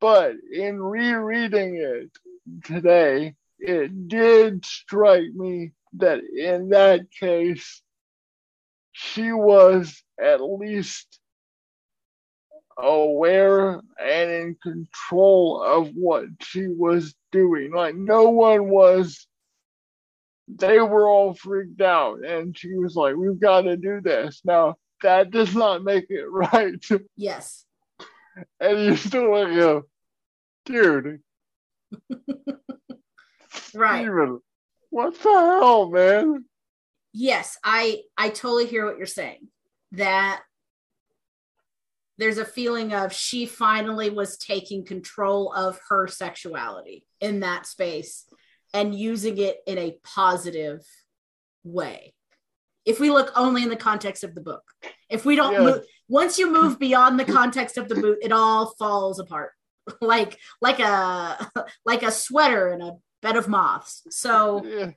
But 0.00 0.34
in 0.52 0.82
rereading 0.82 1.76
it 1.76 2.10
today, 2.64 3.36
it 3.58 4.08
did 4.08 4.66
strike 4.66 5.32
me 5.32 5.72
that 5.98 6.20
in 6.24 6.70
that 6.70 7.10
case, 7.10 7.82
she 8.92 9.32
was 9.32 10.02
at 10.22 10.40
least 10.40 11.18
aware 12.78 13.80
and 14.00 14.30
in 14.30 14.56
control 14.62 15.62
of 15.62 15.90
what 15.94 16.24
she 16.42 16.66
was 16.68 17.14
doing. 17.32 17.72
Like, 17.72 17.94
no 17.94 18.30
one 18.30 18.68
was, 18.68 19.26
they 20.48 20.80
were 20.80 21.08
all 21.08 21.34
freaked 21.34 21.80
out, 21.80 22.24
and 22.24 22.56
she 22.56 22.74
was 22.74 22.94
like, 22.94 23.16
We've 23.16 23.40
got 23.40 23.62
to 23.62 23.76
do 23.76 24.00
this. 24.00 24.40
Now, 24.44 24.76
that 25.02 25.30
does 25.30 25.54
not 25.54 25.84
make 25.84 26.06
it 26.08 26.24
right. 26.30 26.82
yes 27.16 27.66
and 28.60 28.78
you 28.78 28.96
still 28.96 29.30
like 29.30 29.54
go, 29.54 29.84
dude, 30.64 31.20
right 33.74 34.02
Stephen, 34.02 34.40
what 34.96 35.12
the 35.22 35.28
hell, 35.28 35.90
man? 35.90 36.46
yes 37.12 37.58
i 37.62 38.00
i 38.16 38.28
totally 38.30 38.64
hear 38.66 38.86
what 38.86 38.96
you're 38.96 39.06
saying 39.06 39.46
that 39.92 40.40
there's 42.18 42.38
a 42.38 42.44
feeling 42.46 42.94
of 42.94 43.12
she 43.12 43.44
finally 43.44 44.08
was 44.08 44.38
taking 44.38 44.86
control 44.86 45.52
of 45.52 45.78
her 45.90 46.08
sexuality 46.08 47.04
in 47.20 47.40
that 47.40 47.66
space 47.66 48.24
and 48.72 48.94
using 48.94 49.36
it 49.36 49.58
in 49.66 49.76
a 49.76 49.96
positive 50.02 50.80
way 51.62 52.14
if 52.86 52.98
we 52.98 53.10
look 53.10 53.30
only 53.36 53.62
in 53.62 53.68
the 53.68 53.76
context 53.76 54.24
of 54.24 54.34
the 54.34 54.40
book 54.40 54.62
if 55.10 55.26
we 55.26 55.36
don't 55.36 55.52
Yeah. 55.52 55.60
move 55.62 55.80
once 56.08 56.38
you 56.38 56.50
move 56.50 56.78
beyond 56.78 57.20
the 57.20 57.24
context 57.24 57.76
of 57.76 57.88
the 57.88 57.96
boot 57.96 58.18
it 58.22 58.32
all 58.32 58.74
falls 58.78 59.18
apart 59.18 59.52
like 60.00 60.38
like 60.62 60.80
a 60.80 61.50
like 61.84 62.02
a 62.02 62.10
sweater 62.10 62.72
in 62.72 62.80
a 62.80 62.92
bed 63.22 63.36
of 63.36 63.48
moths 63.48 64.02
so 64.10 64.64
Yeah. 64.64 64.90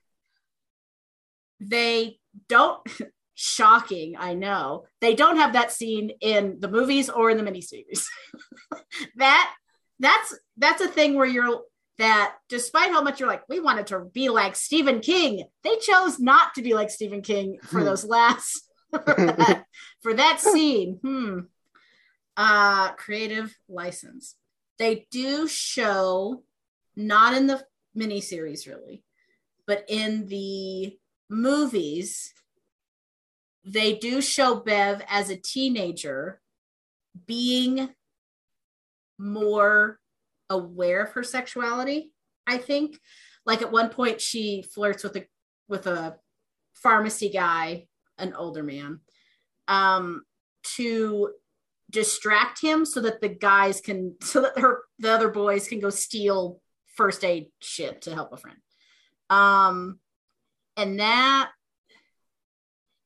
they 1.60 2.20
don't 2.48 2.82
shocking 3.36 4.16
i 4.18 4.34
know 4.34 4.84
they 5.00 5.16
don't 5.16 5.38
have 5.38 5.54
that 5.54 5.72
scene 5.72 6.12
in 6.22 6.58
the 6.60 6.68
movies 6.68 7.10
or 7.10 7.30
in 7.30 7.38
the 7.38 7.44
miniseries 7.44 8.04
that 9.16 9.54
that's 10.00 10.38
that's 10.58 10.82
a 10.82 10.88
thing 10.88 11.16
where 11.16 11.26
you're 11.26 11.62
that 11.98 12.36
despite 12.50 12.92
how 12.92 13.02
much 13.02 13.20
you're 13.20 13.30
like 13.30 13.48
we 13.48 13.60
wanted 13.62 13.88
to 13.88 14.00
be 14.14 14.28
like 14.30 14.56
stephen 14.56 15.00
king 15.00 15.46
they 15.64 15.78
chose 15.78 16.20
not 16.20 16.54
to 16.54 16.62
be 16.62 16.74
like 16.74 16.90
stephen 16.90 17.22
king 17.22 17.58
for 17.64 17.80
Hmm. 17.80 17.86
those 17.86 18.04
last 18.04 18.70
for 18.92 19.00
that, 19.38 19.66
for 20.02 20.14
that 20.14 20.40
scene 20.42 21.00
hmm 21.02 21.40
Uh, 22.38 22.94
creative 22.94 23.54
license. 23.68 24.36
They 24.78 25.08
do 25.12 25.46
show, 25.48 26.44
not 26.96 27.36
in 27.36 27.48
the 27.48 27.62
miniseries 27.98 28.68
really, 28.68 29.04
but 29.68 29.86
in 29.88 30.28
the 30.28 30.98
movies, 31.30 32.34
they 33.64 33.96
do 33.96 34.22
show 34.22 34.56
Bev 34.56 35.02
as 35.08 35.30
a 35.30 35.36
teenager 35.36 36.42
being 37.26 37.90
more 39.18 40.00
aware 40.50 41.04
of 41.04 41.12
her 41.12 41.24
sexuality, 41.24 42.12
I 42.48 42.58
think. 42.58 43.00
Like 43.46 43.62
at 43.62 43.72
one 43.72 43.90
point 43.90 44.22
she 44.22 44.64
flirts 44.74 45.04
with 45.04 45.16
a 45.18 45.26
with 45.68 45.88
a 45.88 46.18
pharmacy 46.74 47.30
guy, 47.30 47.88
an 48.18 48.34
older 48.34 48.64
man, 48.64 49.00
um, 49.68 50.24
to 50.76 51.32
distract 51.90 52.62
him 52.62 52.86
so 52.86 53.02
that 53.02 53.22
the 53.22 53.30
guys 53.30 53.82
can 53.82 54.16
so 54.22 54.42
that 54.42 54.58
her 54.58 54.84
the 55.00 55.12
other 55.12 55.30
boys 55.30 55.68
can 55.68 55.80
go 55.80 55.90
steal 55.90 56.62
first 57.00 57.24
aid 57.24 57.48
shit 57.62 58.02
to 58.04 58.14
help 58.14 58.34
a 58.34 58.38
friend. 58.38 58.58
Um 59.30 60.00
and 60.76 61.00
that 61.00 61.50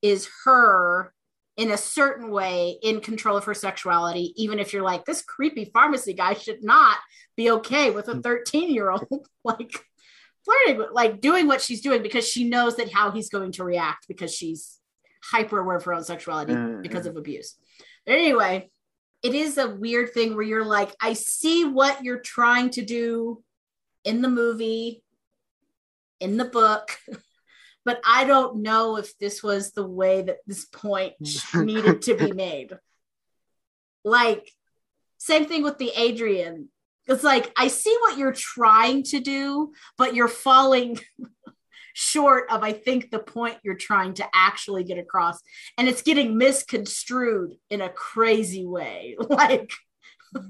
is 0.02 0.28
her 0.46 1.14
in 1.56 1.70
a 1.70 1.78
certain 1.78 2.32
way 2.32 2.78
in 2.82 3.00
control 3.00 3.38
of 3.38 3.46
her 3.46 3.54
sexuality, 3.54 4.34
even 4.36 4.58
if 4.58 4.74
you're 4.74 4.82
like, 4.82 5.06
this 5.06 5.22
creepy 5.22 5.66
pharmacy 5.66 6.14
guy 6.14 6.34
should 6.34 6.64
not 6.64 6.98
be 7.38 7.52
okay 7.52 7.92
with 7.92 8.08
a 8.08 8.20
13 8.20 8.74
year 8.74 8.90
old, 8.90 9.28
like 9.44 9.72
flirting 10.44 10.86
like 10.92 11.22
doing 11.22 11.48
what 11.48 11.62
she's 11.62 11.82
doing 11.82 12.02
because 12.02 12.28
she 12.28 12.50
knows 12.50 12.76
that 12.78 12.92
how 12.92 13.12
he's 13.12 13.30
going 13.30 13.52
to 13.54 13.64
react 13.64 14.08
because 14.08 14.34
she's 14.34 14.80
hyper 15.24 15.60
aware 15.60 15.78
of 15.78 15.84
her 15.84 15.94
own 15.94 16.04
sexuality 16.04 16.54
mm-hmm. 16.54 16.82
because 16.82 17.06
of 17.06 17.16
abuse. 17.16 17.56
But 18.06 18.16
anyway, 18.16 18.70
it 19.22 19.34
is 19.34 19.58
a 19.58 19.70
weird 19.70 20.14
thing 20.14 20.36
where 20.36 20.44
you're 20.44 20.66
like, 20.66 20.94
I 21.00 21.14
see 21.14 21.64
what 21.64 22.04
you're 22.04 22.20
trying 22.20 22.72
to 22.72 22.84
do 22.84 23.42
in 24.04 24.22
the 24.22 24.30
movie, 24.30 25.04
in 26.20 26.38
the 26.38 26.46
book. 26.46 26.98
but 27.86 28.02
I 28.06 28.24
don't 28.26 28.62
know 28.62 28.98
if 28.98 29.18
this 29.18 29.44
was 29.44 29.72
the 29.72 29.86
way 29.86 30.22
that 30.24 30.38
this 30.48 30.66
point 30.66 31.13
needed 31.56 32.02
to 32.04 32.16
be 32.16 32.32
made. 32.32 32.78
Like, 34.04 34.50
same 35.18 35.46
thing 35.46 35.63
with 35.63 35.78
the 35.78 35.92
Adrian. 35.96 36.70
It's 37.08 37.24
like, 37.24 37.52
I 37.58 37.68
see 37.68 37.96
what 38.02 38.18
you're 38.18 38.34
trying 38.34 39.04
to 39.04 39.20
do, 39.20 39.74
but 39.98 40.16
you're 40.16 40.30
falling 40.30 41.00
short 41.94 42.50
of, 42.50 42.63
I 42.63 42.74
think, 42.74 43.12
the 43.12 43.20
point 43.20 43.58
you're 43.63 43.76
trying 43.76 44.13
to 44.16 44.26
actually 44.34 44.84
get 44.84 44.98
across. 44.98 45.39
And 45.78 45.88
it's 45.88 46.02
getting 46.02 46.38
misconstrued 46.38 47.56
in 47.70 47.82
a 47.82 47.89
crazy 47.89 48.66
way. 48.66 49.18
Like, 49.30 49.72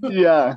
yeah. 0.01 0.55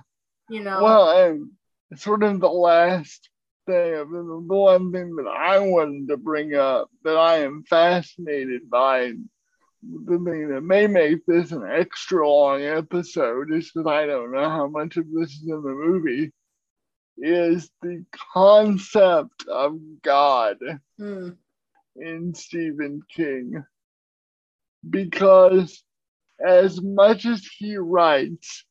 You 0.48 0.60
know, 0.60 0.82
well, 0.82 1.10
and 1.10 1.50
sort 1.94 2.22
of 2.22 2.40
the 2.40 2.48
last 2.48 3.28
thing, 3.66 3.92
the 4.10 4.54
one 4.54 4.92
thing 4.92 5.16
that 5.16 5.28
I 5.28 5.58
wanted 5.58 6.08
to 6.08 6.16
bring 6.16 6.54
up 6.54 6.90
that 7.04 7.16
I 7.16 7.38
am 7.38 7.64
fascinated 7.68 8.68
by, 8.68 9.12
the 9.82 10.18
thing 10.18 10.48
that 10.48 10.62
may 10.62 10.86
make 10.86 11.24
this 11.26 11.52
an 11.52 11.64
extra 11.68 12.28
long 12.28 12.62
episode, 12.62 13.52
is 13.52 13.70
that 13.74 13.86
I 13.86 14.06
don't 14.06 14.32
know 14.32 14.48
how 14.48 14.66
much 14.66 14.96
of 14.96 15.06
this 15.12 15.30
is 15.30 15.42
in 15.42 15.62
the 15.62 15.70
movie, 15.70 16.32
is 17.18 17.70
the 17.82 18.04
concept 18.34 19.46
of 19.48 19.78
God 20.02 20.58
mm. 21.00 21.36
in 21.96 22.34
Stephen 22.34 23.00
King. 23.14 23.64
Because 24.88 25.82
as 26.44 26.80
much 26.82 27.24
as 27.24 27.44
he 27.58 27.76
writes 27.76 28.64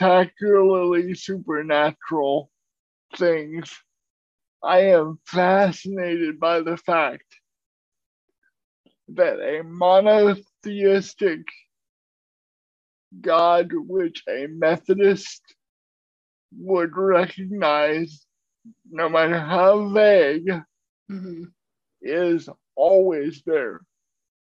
spectacularly 0.00 1.14
supernatural 1.14 2.50
things, 3.16 3.70
I 4.62 4.80
am 4.92 5.18
fascinated 5.26 6.40
by 6.40 6.60
the 6.60 6.78
fact 6.78 7.24
that 9.08 9.40
a 9.40 9.62
monotheistic 9.62 11.40
God, 13.20 13.72
which 13.74 14.22
a 14.26 14.46
Methodist 14.46 15.42
would 16.56 16.96
recognize, 16.96 18.24
no 18.90 19.08
matter 19.10 19.38
how 19.38 19.88
vague, 19.90 20.48
mm-hmm. 21.10 21.42
is 22.00 22.48
always 22.74 23.42
there. 23.44 23.82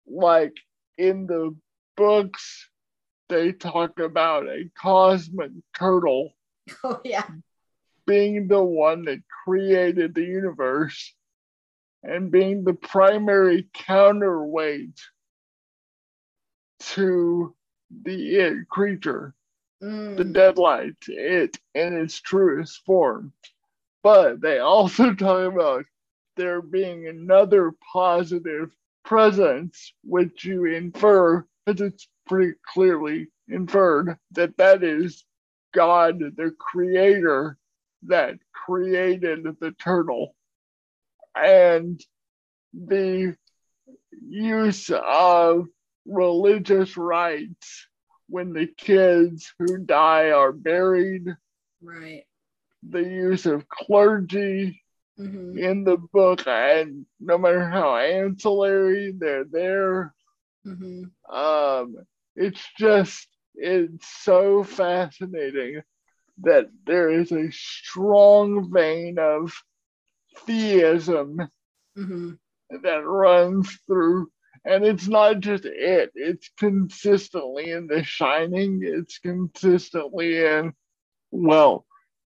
Like 0.08 0.54
in 0.98 1.28
the 1.28 1.54
books, 1.98 2.69
they 3.30 3.52
talk 3.52 4.00
about 4.00 4.48
a 4.48 4.70
cosmic 4.76 5.52
turtle. 5.78 6.34
Oh, 6.84 7.02
yeah 7.04 7.24
being 8.10 8.48
the 8.48 8.64
one 8.64 9.06
that 9.06 9.22
created 9.46 10.16
the 10.16 10.24
universe 10.24 11.14
and 12.02 12.32
being 12.32 12.64
the 12.64 12.74
primary 12.74 13.70
counterweight 13.72 15.00
to 16.80 17.54
the 18.04 18.36
it 18.36 18.68
creature, 18.68 19.36
mm. 19.84 20.18
the 20.18 20.24
deadlight, 20.24 20.96
it 21.08 21.56
in 21.76 21.96
its 22.02 22.20
truest 22.20 22.84
form. 22.84 23.32
But 24.02 24.42
they 24.42 24.58
also 24.58 25.14
talk 25.14 25.54
about 25.54 25.86
there 26.36 26.64
being 26.64 27.06
another 27.06 27.74
positive 27.94 28.72
presence, 29.06 29.94
which 30.04 30.46
you 30.46 30.66
infer, 30.66 31.46
because 31.70 31.94
it's 31.94 32.08
pretty 32.28 32.54
clearly 32.74 33.28
inferred, 33.48 34.18
that 34.32 34.58
that 34.58 34.84
is 34.84 35.24
God, 35.74 36.20
the 36.20 36.54
creator, 36.58 37.58
that 38.04 38.36
created 38.54 39.44
the 39.60 39.72
turtle 39.72 40.36
and 41.36 42.02
the 42.74 43.36
use 44.12 44.90
of 44.90 45.68
religious 46.06 46.98
rites 46.98 47.88
when 48.28 48.54
the 48.54 48.68
kids 48.78 49.54
who 49.60 49.78
die 49.78 50.32
are 50.32 50.52
buried. 50.52 51.36
Right. 51.82 52.24
The 52.88 53.04
use 53.04 53.46
of 53.46 53.68
clergy 53.68 54.82
mm-hmm. 55.20 55.58
in 55.58 55.84
the 55.84 55.98
book, 55.98 56.48
and 56.48 57.06
no 57.20 57.38
matter 57.38 57.68
how 57.68 57.98
ancillary 57.98 59.14
they're 59.18 59.46
there, 59.46 60.14
mm-hmm. 60.66 61.36
um, 61.36 61.96
it's 62.36 62.62
just 62.78 63.28
it's 63.56 64.08
so 64.24 64.64
fascinating 64.64 65.82
that 66.42 66.68
there 66.86 67.10
is 67.10 67.32
a 67.32 67.52
strong 67.52 68.72
vein 68.72 69.18
of 69.20 69.52
theism 70.46 71.38
mm-hmm. 71.98 72.32
that 72.84 73.06
runs 73.06 73.78
through 73.88 74.30
and 74.66 74.86
it's 74.86 75.08
not 75.08 75.40
just 75.40 75.66
it 75.66 76.12
it's 76.16 76.50
consistently 76.58 77.72
in 77.72 77.88
the 77.88 78.04
shining 78.04 78.82
it's 78.84 79.20
consistently 79.20 80.46
in 80.46 80.74
well 81.32 81.86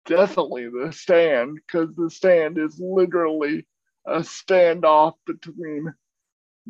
definitely 0.05 0.69
the 0.69 0.91
stand 0.91 1.55
because 1.55 1.95
the 1.95 2.09
stand 2.09 2.57
is 2.57 2.79
literally 2.79 3.65
a 4.05 4.19
standoff 4.19 5.13
between 5.25 5.93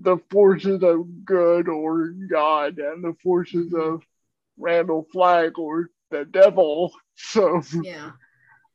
the 0.02 0.18
forces 0.30 0.84
of 0.84 1.26
good 1.26 1.68
or 1.68 2.10
god 2.30 2.78
and 2.78 3.04
the 3.04 3.16
forces 3.24 3.74
of 3.74 4.04
randall 4.58 5.08
flagg 5.12 5.58
or 5.58 5.90
the 6.12 6.26
devil. 6.26 6.94
So 7.20 7.64
yeah, 7.82 8.12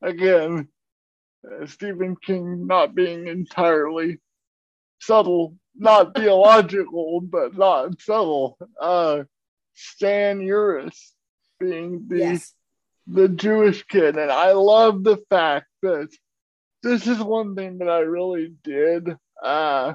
again, 0.01 0.67
uh, 1.49 1.65
Stephen 1.65 2.17
King 2.17 2.67
not 2.67 2.93
being 2.93 3.27
entirely 3.29 4.19
subtle, 4.99 5.55
not 5.73 6.13
theological, 6.13 7.21
but 7.23 7.57
not 7.57 8.01
subtle. 8.01 8.57
Uh, 8.77 9.23
Stan 9.75 10.39
Uris 10.41 10.97
being 11.57 12.07
the 12.09 12.17
yes. 12.17 12.53
the 13.07 13.29
Jewish 13.29 13.85
kid, 13.85 14.17
and 14.17 14.29
I 14.29 14.51
love 14.51 15.05
the 15.05 15.23
fact 15.29 15.67
that 15.83 16.09
this 16.83 17.07
is 17.07 17.19
one 17.19 17.55
thing 17.55 17.77
that 17.77 17.89
I 17.89 17.99
really 17.99 18.53
did 18.61 19.15
uh, 19.41 19.93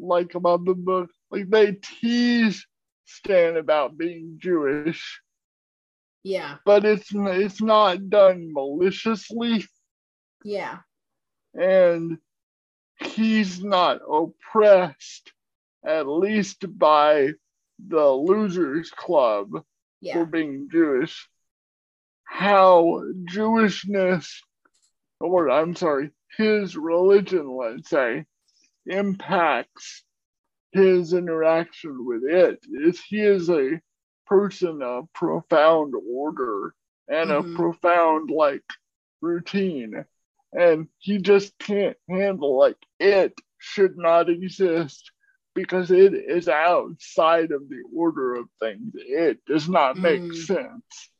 like 0.00 0.34
about 0.34 0.64
the 0.64 0.74
book. 0.74 1.10
Like 1.30 1.48
they 1.50 1.72
tease 1.72 2.66
Stan 3.04 3.56
about 3.56 3.98
being 3.98 4.38
Jewish 4.38 5.20
yeah. 6.22 6.56
But 6.64 6.84
it's 6.84 7.10
it's 7.12 7.62
not 7.62 8.10
done 8.10 8.52
maliciously. 8.52 9.64
Yeah. 10.44 10.78
And 11.54 12.18
he's 12.98 13.62
not 13.62 14.00
oppressed, 14.08 15.32
at 15.84 16.06
least 16.06 16.64
by 16.78 17.32
the 17.84 18.06
losers 18.06 18.90
club 18.90 19.50
yeah. 20.00 20.14
for 20.14 20.26
being 20.26 20.68
Jewish. 20.70 21.28
How 22.24 23.02
Jewishness, 23.24 24.28
or 25.18 25.50
I'm 25.50 25.74
sorry, 25.74 26.10
his 26.36 26.76
religion, 26.76 27.56
let's 27.56 27.90
say, 27.90 28.26
impacts 28.86 30.04
his 30.72 31.12
interaction 31.12 32.06
with 32.06 32.22
it 32.24 32.58
is 32.70 33.00
he 33.02 33.20
is 33.20 33.50
a 33.50 33.80
person 34.26 34.82
of 34.82 35.12
profound 35.12 35.94
order 36.08 36.74
and 37.08 37.30
Mhm. 37.30 37.40
a 37.40 37.56
profound 37.56 38.30
like 38.30 38.64
routine 39.20 40.04
and 40.52 40.88
he 40.98 41.18
just 41.18 41.58
can't 41.58 41.96
handle 42.08 42.56
like 42.56 42.76
it 42.98 43.38
should 43.58 43.96
not 43.96 44.30
exist 44.30 45.10
because 45.54 45.90
it 45.90 46.14
is 46.14 46.48
outside 46.48 47.50
of 47.50 47.68
the 47.68 47.82
order 47.94 48.34
of 48.36 48.48
things 48.60 48.92
it 48.94 49.44
does 49.44 49.68
not 49.68 49.96
make 49.96 50.22
Mm. 50.22 50.46
sense 50.46 51.10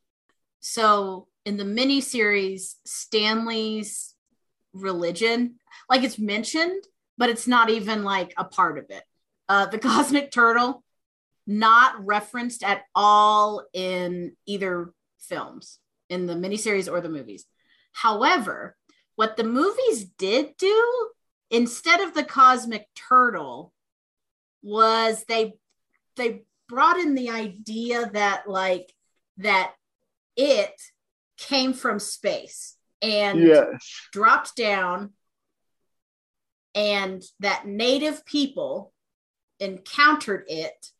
So 0.60 1.28
in 1.44 1.56
the 1.56 1.64
miniseries, 1.64 2.76
Stanley's 2.84 4.14
religion, 4.72 5.58
like 5.88 6.02
it's 6.04 6.18
mentioned, 6.18 6.84
but 7.20 7.28
it's 7.28 7.46
not 7.46 7.68
even 7.68 8.02
like 8.02 8.32
a 8.38 8.44
part 8.44 8.78
of 8.78 8.86
it. 8.88 9.04
Uh, 9.46 9.66
the 9.66 9.78
cosmic 9.90 10.32
turtle, 10.32 10.82
not 11.46 12.04
referenced 12.04 12.64
at 12.64 12.82
all 12.94 13.64
in 13.72 14.32
either 14.46 14.92
films, 15.20 15.78
in 16.08 16.26
the 16.26 16.34
miniseries 16.34 16.90
or 16.90 17.00
the 17.00 17.08
movies. 17.08 17.44
However, 17.92 18.74
what 19.16 19.36
the 19.36 19.44
movies 19.44 20.06
did 20.16 20.56
do 20.56 21.08
instead 21.50 22.00
of 22.00 22.14
the 22.14 22.24
cosmic 22.24 22.86
turtle 22.94 23.72
was 24.62 25.24
they 25.28 25.54
they 26.16 26.42
brought 26.68 26.98
in 26.98 27.14
the 27.14 27.30
idea 27.30 28.08
that 28.12 28.48
like 28.48 28.92
that 29.38 29.74
it 30.36 30.72
came 31.36 31.72
from 31.72 31.98
space 31.98 32.76
and 33.02 33.40
yes 33.40 33.68
dropped 34.12 34.54
down 34.54 35.10
and 36.74 37.22
that 37.40 37.66
native 37.66 38.24
people 38.24 38.92
encountered 39.58 40.44
it 40.48 40.90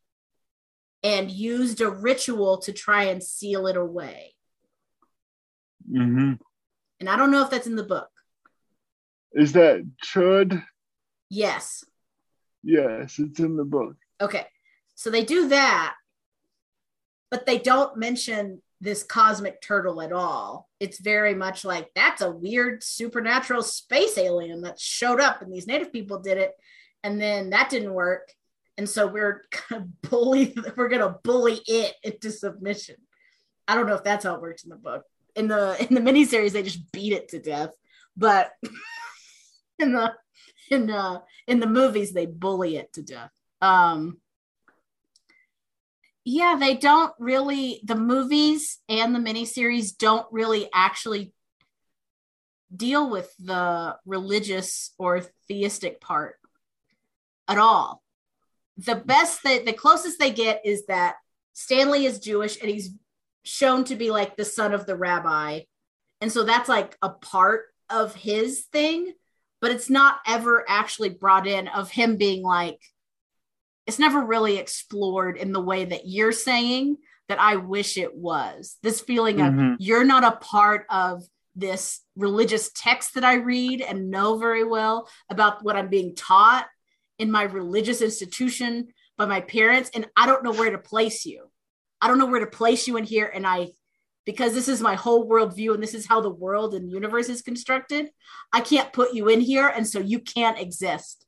and 1.02 1.30
used 1.30 1.80
a 1.80 1.90
ritual 1.90 2.58
to 2.58 2.72
try 2.72 3.04
and 3.04 3.22
seal 3.22 3.66
it 3.66 3.76
away. 3.76 4.34
Hmm 5.90 6.34
and 7.00 7.08
i 7.08 7.16
don't 7.16 7.30
know 7.30 7.42
if 7.42 7.50
that's 7.50 7.66
in 7.66 7.76
the 7.76 7.82
book. 7.82 8.08
Is 9.32 9.52
that 9.52 9.86
should? 10.02 10.62
Yes. 11.28 11.84
Yes 12.62 13.18
it's 13.18 13.40
in 13.40 13.56
the 13.56 13.64
book. 13.64 13.96
Okay 14.20 14.46
so 14.94 15.10
they 15.10 15.24
do 15.24 15.48
that 15.48 15.94
but 17.30 17.46
they 17.46 17.58
don't 17.58 17.96
mention 17.96 18.60
this 18.80 19.02
cosmic 19.02 19.60
turtle 19.60 20.00
at 20.00 20.12
all. 20.12 20.68
It's 20.80 20.98
very 20.98 21.34
much 21.34 21.64
like 21.64 21.90
that's 21.94 22.22
a 22.22 22.30
weird 22.30 22.82
supernatural 22.82 23.62
space 23.62 24.16
alien 24.16 24.62
that 24.62 24.80
showed 24.80 25.20
up 25.20 25.42
and 25.42 25.52
these 25.52 25.66
native 25.66 25.92
people 25.92 26.18
did 26.20 26.38
it 26.38 26.52
and 27.02 27.20
then 27.20 27.50
that 27.50 27.70
didn't 27.70 27.92
work. 27.92 28.32
And 28.78 28.88
so 28.88 29.06
we're 29.06 29.44
gonna 29.70 29.88
bully 30.08 30.56
we're 30.76 30.88
gonna 30.88 31.16
bully 31.22 31.60
it 31.66 31.94
into 32.02 32.30
submission. 32.30 32.96
I 33.68 33.74
don't 33.74 33.86
know 33.86 33.94
if 33.94 34.04
that's 34.04 34.24
how 34.24 34.34
it 34.34 34.42
works 34.42 34.64
in 34.64 34.70
the 34.70 34.76
book. 34.76 35.04
In 35.36 35.48
the 35.48 35.76
in 35.88 35.94
the 35.94 36.00
miniseries 36.00 36.52
they 36.52 36.62
just 36.62 36.90
beat 36.92 37.12
it 37.12 37.28
to 37.28 37.38
death. 37.38 37.70
But 38.16 38.52
in 39.78 39.92
the 39.92 40.14
in 40.70 40.86
the 40.86 41.22
in 41.46 41.60
the 41.60 41.66
movies 41.66 42.12
they 42.12 42.26
bully 42.26 42.76
it 42.76 42.92
to 42.94 43.02
death. 43.02 43.30
Um 43.60 44.18
yeah 46.24 46.56
they 46.58 46.74
don't 46.74 47.12
really 47.18 47.80
the 47.84 47.94
movies 47.94 48.78
and 48.88 49.14
the 49.14 49.18
miniseries 49.18 49.96
don't 49.96 50.26
really 50.30 50.68
actually 50.74 51.32
deal 52.74 53.10
with 53.10 53.32
the 53.38 53.96
religious 54.06 54.92
or 54.98 55.22
theistic 55.48 56.00
part 56.00 56.36
at 57.48 57.58
all. 57.58 58.00
The 58.76 58.94
best 58.94 59.42
that 59.42 59.66
the 59.66 59.72
closest 59.72 60.20
they 60.20 60.30
get 60.30 60.62
is 60.64 60.86
that 60.86 61.16
stanley 61.52 62.04
is 62.04 62.20
jewish 62.20 62.60
and 62.60 62.70
he's 62.70 62.90
shown 63.42 63.84
to 63.84 63.96
be 63.96 64.10
like 64.10 64.36
the 64.36 64.44
son 64.44 64.72
of 64.72 64.86
the 64.86 64.96
rabbi. 64.96 65.60
And 66.20 66.30
so 66.30 66.44
that's 66.44 66.68
like 66.68 66.96
a 67.02 67.08
part 67.08 67.64
of 67.88 68.14
his 68.14 68.66
thing 68.72 69.12
but 69.60 69.70
it's 69.70 69.90
not 69.90 70.20
ever 70.26 70.64
actually 70.68 71.10
brought 71.10 71.46
in 71.46 71.68
of 71.68 71.90
him 71.90 72.16
being 72.16 72.42
like 72.42 72.80
it's 73.90 73.98
never 73.98 74.24
really 74.24 74.56
explored 74.56 75.36
in 75.36 75.50
the 75.52 75.60
way 75.60 75.84
that 75.84 76.06
you're 76.06 76.30
saying 76.30 76.96
that 77.28 77.40
I 77.40 77.56
wish 77.56 77.98
it 77.98 78.14
was. 78.14 78.76
This 78.84 79.00
feeling 79.00 79.38
Mhm. 79.38 79.74
of 79.74 79.80
you're 79.80 80.04
not 80.04 80.22
a 80.22 80.36
part 80.36 80.86
of 80.88 81.24
this 81.56 82.00
religious 82.14 82.70
text 82.72 83.14
that 83.14 83.24
I 83.24 83.34
read 83.34 83.80
and 83.80 84.08
know 84.08 84.38
very 84.38 84.62
well 84.62 85.08
about 85.28 85.64
what 85.64 85.74
I'm 85.74 85.88
being 85.88 86.14
taught 86.14 86.68
in 87.18 87.32
my 87.32 87.42
religious 87.42 88.00
institution 88.00 88.94
by 89.18 89.26
my 89.26 89.40
parents, 89.40 89.90
and 89.92 90.08
I 90.16 90.26
don't 90.26 90.44
know 90.44 90.52
where 90.52 90.70
to 90.70 90.78
place 90.78 91.26
you. 91.26 91.50
I 92.00 92.06
don't 92.06 92.18
know 92.18 92.26
where 92.26 92.38
to 92.38 92.46
place 92.46 92.86
you 92.86 92.96
in 92.96 93.02
here. 93.02 93.26
And 93.26 93.44
I, 93.44 93.72
because 94.24 94.54
this 94.54 94.68
is 94.68 94.80
my 94.80 94.94
whole 94.94 95.28
worldview 95.28 95.74
and 95.74 95.82
this 95.82 95.94
is 95.94 96.06
how 96.06 96.20
the 96.20 96.30
world 96.30 96.76
and 96.76 96.88
universe 96.88 97.28
is 97.28 97.42
constructed, 97.42 98.12
I 98.52 98.60
can't 98.60 98.92
put 98.92 99.14
you 99.14 99.28
in 99.28 99.40
here. 99.40 99.66
And 99.66 99.84
so 99.84 99.98
you 99.98 100.20
can't 100.20 100.60
exist. 100.60 101.26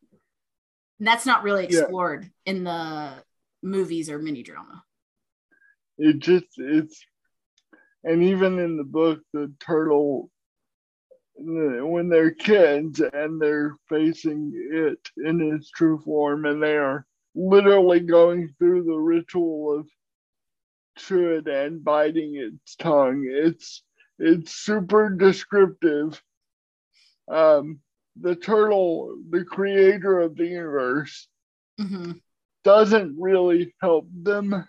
And 1.03 1.09
that's 1.09 1.27
not 1.27 1.43
really 1.43 1.67
Yeah. 1.69 1.81
explored 1.81 2.31
in 2.47 2.63
the 2.63 3.25
movies 3.61 4.09
or 4.09 4.21
mini 4.21 4.45
drama. 4.45 4.85
it 5.99 6.21
just 6.21 6.47
it's 6.59 7.05
and 8.05 8.23
even 8.23 8.61
in 8.61 8.77
the 8.77 8.85
book 8.85 9.21
the 9.33 9.53
turtle 9.59 10.31
when 11.35 12.09
they're 12.09 12.31
kids 12.31 13.01
and 13.01 13.43
they're 13.43 13.75
facing 13.89 14.53
it 14.55 15.01
in 15.17 15.41
its 15.53 15.71
true 15.73 15.99
form 16.05 16.47
and 16.47 16.63
they 16.63 16.77
are 16.77 17.05
literally 17.35 17.99
going 17.99 18.55
through 18.57 18.85
the 18.85 18.97
ritual 18.97 19.81
of 19.81 19.89
chewing 20.99 21.49
and 21.49 21.83
biting 21.83 22.37
its 22.37 22.77
tongue 22.77 23.27
it's 23.29 23.83
it's 24.21 24.53
super 24.53 25.11
descriptive 25.11 26.23
um 27.29 27.81
the 28.21 28.35
turtle 28.37 29.17
the 29.31 29.45
creator 29.45 30.21
of 30.21 30.37
the 30.37 30.47
universe 30.47 31.29
Mm-hmm. 31.81 32.13
doesn't 32.65 33.17
really 33.19 33.75
help 33.81 34.07
them 34.13 34.69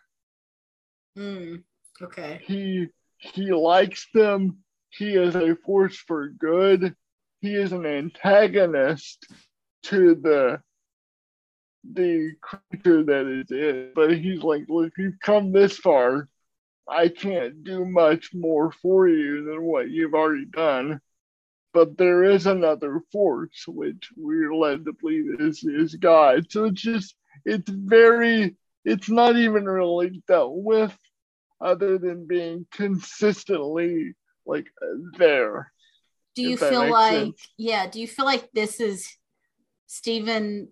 Mm. 1.18 1.62
Okay. 2.02 2.42
he 2.44 2.88
he 3.18 3.54
likes 3.54 4.08
them 4.14 4.58
he 4.90 5.14
is 5.16 5.36
a 5.36 5.56
force 5.58 5.96
for 5.98 6.30
good 6.30 6.96
he 7.42 7.54
is 7.56 7.72
an 7.72 7.86
antagonist 7.86 9.28
to 9.84 10.16
the 10.16 10.60
the 11.94 12.32
creature 12.42 13.04
that 13.04 13.28
is 13.28 13.52
it 13.52 13.94
but 13.94 14.18
he's 14.18 14.42
like 14.42 14.64
look 14.70 14.92
you've 14.98 15.20
come 15.20 15.52
this 15.52 15.78
far 15.78 16.28
i 16.90 17.08
can't 17.10 17.64
do 17.64 17.86
much 17.86 18.34
more 18.34 18.72
for 18.72 19.08
you 19.08 19.44
than 19.44 19.62
what 19.62 19.90
you've 19.92 20.14
already 20.14 20.46
done 20.46 21.00
but 21.74 21.98
there 21.98 22.24
is 22.24 22.46
another 22.46 23.02
force 23.12 23.66
which 23.68 24.10
we're 24.16 24.56
led 24.56 24.86
to 24.86 24.94
believe 24.94 25.40
is 25.40 25.64
is 25.64 25.96
god 25.96 26.46
so 26.50 26.66
it's 26.66 26.82
just 26.82 27.16
it's 27.46 27.70
very 27.70 28.56
it's 28.86 29.10
not 29.10 29.36
even 29.38 29.66
really 29.66 30.22
dealt 30.28 30.56
with 30.56 30.96
other 31.62 31.98
than 31.98 32.28
being 32.28 32.66
consistently 32.72 34.14
like 34.46 34.68
there. 35.18 35.72
Do 36.36 36.44
you 36.44 36.58
feel 36.58 36.90
like, 36.90 37.14
sense. 37.14 37.48
yeah, 37.58 37.88
do 37.88 38.02
you 38.02 38.08
feel 38.08 38.26
like 38.26 38.50
this 38.54 38.80
is 38.80 39.16
Stephen 39.88 40.70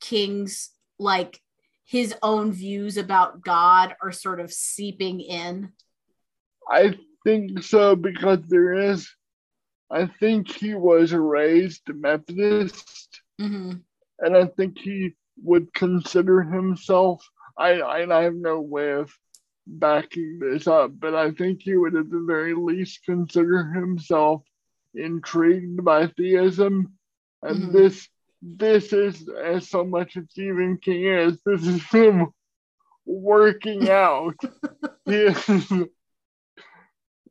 King's, 0.00 0.70
like 0.98 1.40
his 1.86 2.14
own 2.22 2.52
views 2.52 2.98
about 2.98 3.42
God 3.42 3.96
are 4.02 4.12
sort 4.12 4.40
of 4.40 4.52
seeping 4.52 5.20
in? 5.20 5.72
I 6.68 6.98
think 7.24 7.62
so 7.62 7.96
because 7.96 8.40
there 8.48 8.74
is. 8.74 9.10
I 9.90 10.06
think 10.06 10.50
he 10.50 10.74
was 10.74 11.12
raised 11.12 11.82
Methodist, 11.88 13.22
Mm-hmm. 13.40 13.72
and 14.20 14.36
I 14.36 14.46
think 14.46 14.78
he 14.78 15.14
would 15.42 15.72
consider 15.72 16.42
himself. 16.42 17.26
I 17.58 17.80
I, 17.80 18.18
I 18.18 18.22
have 18.24 18.34
no 18.34 18.60
way 18.60 18.92
of 18.92 19.10
backing 19.66 20.38
this 20.38 20.66
up, 20.66 20.92
but 20.98 21.14
I 21.14 21.30
think 21.32 21.62
he 21.62 21.76
would 21.76 21.96
at 21.96 22.10
the 22.10 22.24
very 22.26 22.54
least 22.54 23.04
consider 23.04 23.64
himself 23.72 24.42
intrigued 24.94 25.82
by 25.84 26.06
theism, 26.08 26.92
and 27.42 27.64
Mhm. 27.64 27.72
this 27.72 28.08
this 28.42 28.92
is 28.92 29.28
as 29.28 29.68
so 29.68 29.84
much 29.84 30.16
as 30.16 30.24
Stephen 30.30 30.78
King 30.78 31.04
is. 31.06 31.40
This 31.44 31.66
is 31.66 31.82
him 31.90 32.28
working 33.06 33.88
out 33.90 34.36
his 35.06 35.36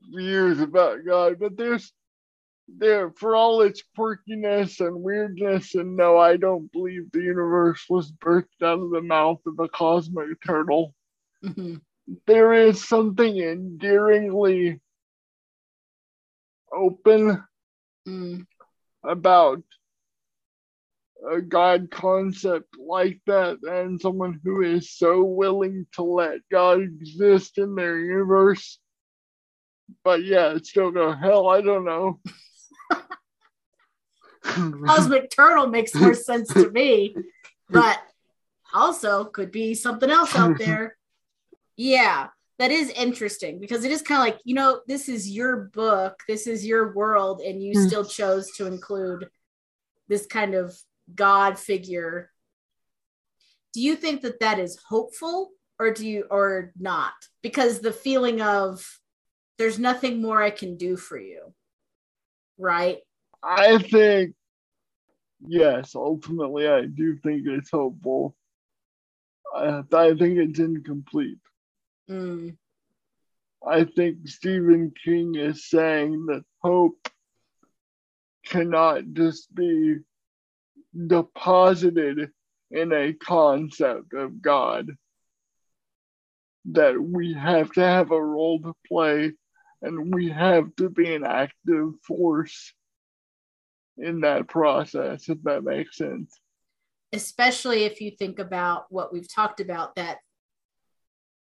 views 0.01 0.59
about 0.59 1.05
God, 1.05 1.39
but 1.39 1.55
there's 1.57 1.91
there 2.77 3.11
for 3.11 3.35
all 3.35 3.61
its 3.61 3.83
quirkiness 3.97 4.79
and 4.79 5.01
weirdness, 5.01 5.75
and 5.75 5.95
no, 5.95 6.17
I 6.17 6.37
don't 6.37 6.71
believe 6.71 7.11
the 7.11 7.21
universe 7.21 7.85
was 7.89 8.11
birthed 8.11 8.61
out 8.63 8.79
of 8.79 8.91
the 8.91 9.01
mouth 9.01 9.39
of 9.45 9.59
a 9.59 9.67
cosmic 9.69 10.41
turtle. 10.45 10.93
Mm-hmm. 11.43 11.75
There 12.27 12.53
is 12.53 12.87
something 12.87 13.37
endearingly 13.37 14.79
open 16.71 17.43
Mm. 18.07 18.45
about 19.03 19.61
a 21.31 21.41
God 21.41 21.91
concept 21.91 22.75
like 22.79 23.19
that 23.27 23.57
and 23.63 23.99
someone 23.99 24.39
who 24.43 24.61
is 24.63 24.97
so 24.97 25.23
willing 25.23 25.85
to 25.93 26.03
let 26.03 26.39
God 26.49 26.81
exist 26.81 27.57
in 27.57 27.75
their 27.75 27.99
universe. 27.99 28.79
But 30.03 30.23
yeah, 30.23 30.55
it's 30.55 30.69
still 30.69 30.91
go, 30.91 31.11
hell, 31.11 31.47
I 31.49 31.61
don't 31.61 31.85
know. 31.85 32.19
Cosmic 34.43 35.29
Turtle 35.29 35.67
makes 35.67 35.93
more 35.95 36.13
sense 36.13 36.53
to 36.53 36.69
me, 36.71 37.15
but 37.69 37.99
also 38.73 39.25
could 39.25 39.51
be 39.51 39.73
something 39.73 40.09
else 40.09 40.35
out 40.35 40.57
there. 40.59 40.97
Yeah, 41.75 42.27
that 42.57 42.71
is 42.71 42.89
interesting 42.89 43.59
because 43.59 43.85
it 43.85 43.91
is 43.91 44.01
kind 44.01 44.19
of 44.19 44.25
like, 44.25 44.41
you 44.43 44.53
know, 44.53 44.81
this 44.87 45.07
is 45.07 45.29
your 45.29 45.69
book, 45.73 46.19
this 46.27 46.45
is 46.45 46.65
your 46.65 46.93
world, 46.93 47.41
and 47.41 47.63
you 47.63 47.73
hmm. 47.73 47.87
still 47.87 48.05
chose 48.05 48.51
to 48.57 48.67
include 48.67 49.29
this 50.07 50.25
kind 50.25 50.55
of 50.55 50.77
God 51.15 51.57
figure. 51.57 52.31
Do 53.73 53.81
you 53.81 53.95
think 53.95 54.21
that 54.21 54.39
that 54.41 54.59
is 54.59 54.77
hopeful 54.87 55.51
or 55.79 55.93
do 55.93 56.07
you, 56.07 56.25
or 56.29 56.73
not? 56.77 57.13
Because 57.41 57.79
the 57.79 57.93
feeling 57.93 58.41
of 58.41 58.85
there's 59.57 59.79
nothing 59.79 60.21
more 60.21 60.41
I 60.41 60.49
can 60.49 60.75
do 60.75 60.97
for 60.97 61.17
you, 61.17 61.53
right? 62.57 62.97
I 63.43 63.77
think, 63.77 64.35
yes, 65.47 65.95
ultimately, 65.95 66.67
I 66.67 66.85
do 66.85 67.17
think 67.17 67.43
it's 67.45 67.71
hopeful. 67.71 68.35
I, 69.55 69.83
I 69.93 70.13
think 70.15 70.37
it's 70.37 70.59
incomplete. 70.59 71.39
Mm. 72.09 72.57
I 73.65 73.83
think 73.83 74.27
Stephen 74.27 74.93
King 75.03 75.35
is 75.35 75.69
saying 75.69 76.25
that 76.27 76.43
hope 76.61 76.97
cannot 78.45 79.03
just 79.13 79.53
be 79.53 79.97
deposited 81.07 82.31
in 82.71 82.93
a 82.93 83.13
concept 83.13 84.13
of 84.13 84.41
God. 84.41 84.89
That 86.65 87.01
we 87.01 87.33
have 87.33 87.71
to 87.73 87.81
have 87.81 88.11
a 88.11 88.21
role 88.21 88.61
to 88.61 88.73
play 88.87 89.33
and 89.81 90.13
we 90.13 90.29
have 90.29 90.75
to 90.77 90.89
be 90.89 91.13
an 91.15 91.25
active 91.25 91.91
force 92.05 92.73
in 94.01 94.21
that 94.21 94.47
process, 94.47 95.29
if 95.29 95.41
that 95.43 95.63
makes 95.63 95.97
sense. 95.97 96.39
Especially 97.11 97.83
if 97.83 98.01
you 98.01 98.11
think 98.11 98.39
about 98.39 98.85
what 98.89 99.11
we've 99.11 99.31
talked 99.31 99.59
about, 99.59 99.95
that 99.95 100.17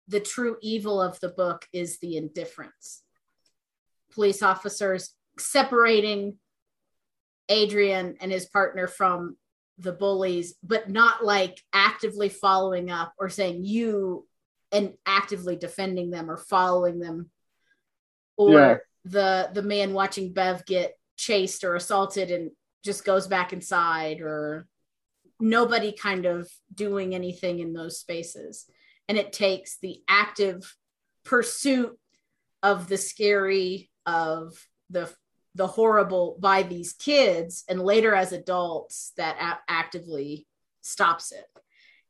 the 0.09 0.21
true 0.21 0.57
evil 0.63 1.01
of 1.01 1.21
the 1.21 1.29
book 1.29 1.67
is 1.73 1.99
the 1.99 2.17
indifference. 2.17 3.03
Police 4.13 4.43
officers 4.43 5.11
separating 5.39 6.39
Adrian 7.49 8.17
and 8.21 8.33
his 8.33 8.47
partner 8.47 8.87
from 8.87 9.37
the 9.79 9.93
bullies, 9.93 10.55
but 10.63 10.91
not 10.91 11.25
like 11.25 11.63
actively 11.73 12.29
following 12.29 12.91
up 12.91 13.13
or 13.19 13.29
saying 13.29 13.65
you 13.65 14.27
and 14.73 14.95
actively 15.07 15.57
defending 15.57 16.11
them 16.11 16.31
or 16.31 16.37
following 16.37 16.99
them. 16.99 17.31
Or 18.37 18.53
yeah. 18.53 18.77
the 19.05 19.51
the 19.53 19.63
man 19.63 19.93
watching 19.93 20.33
Bev 20.33 20.65
get 20.67 20.98
chased 21.19 21.65
or 21.65 21.75
assaulted 21.75 22.31
and 22.31 22.51
just 22.83 23.05
goes 23.05 23.27
back 23.27 23.53
inside 23.53 24.21
or 24.21 24.67
nobody 25.39 25.93
kind 25.93 26.25
of 26.25 26.51
doing 26.73 27.15
anything 27.15 27.59
in 27.59 27.75
those 27.75 27.99
spaces. 28.01 28.65
And 29.09 29.19
it 29.19 29.33
takes 29.33 29.79
the 29.79 30.03
active 30.09 30.75
pursuit 31.25 31.99
of 32.63 32.89
the 32.89 32.97
scary, 32.97 33.91
of 34.07 34.55
the 34.89 35.13
the 35.55 35.67
horrible 35.67 36.37
by 36.41 36.63
these 36.63 36.93
kids 36.93 37.65
and 37.69 37.81
later 37.81 38.15
as 38.15 38.33
adults 38.33 39.13
that 39.17 39.37
a- 39.41 39.71
actively 39.71 40.47
stops 40.83 41.33
it 41.33 41.45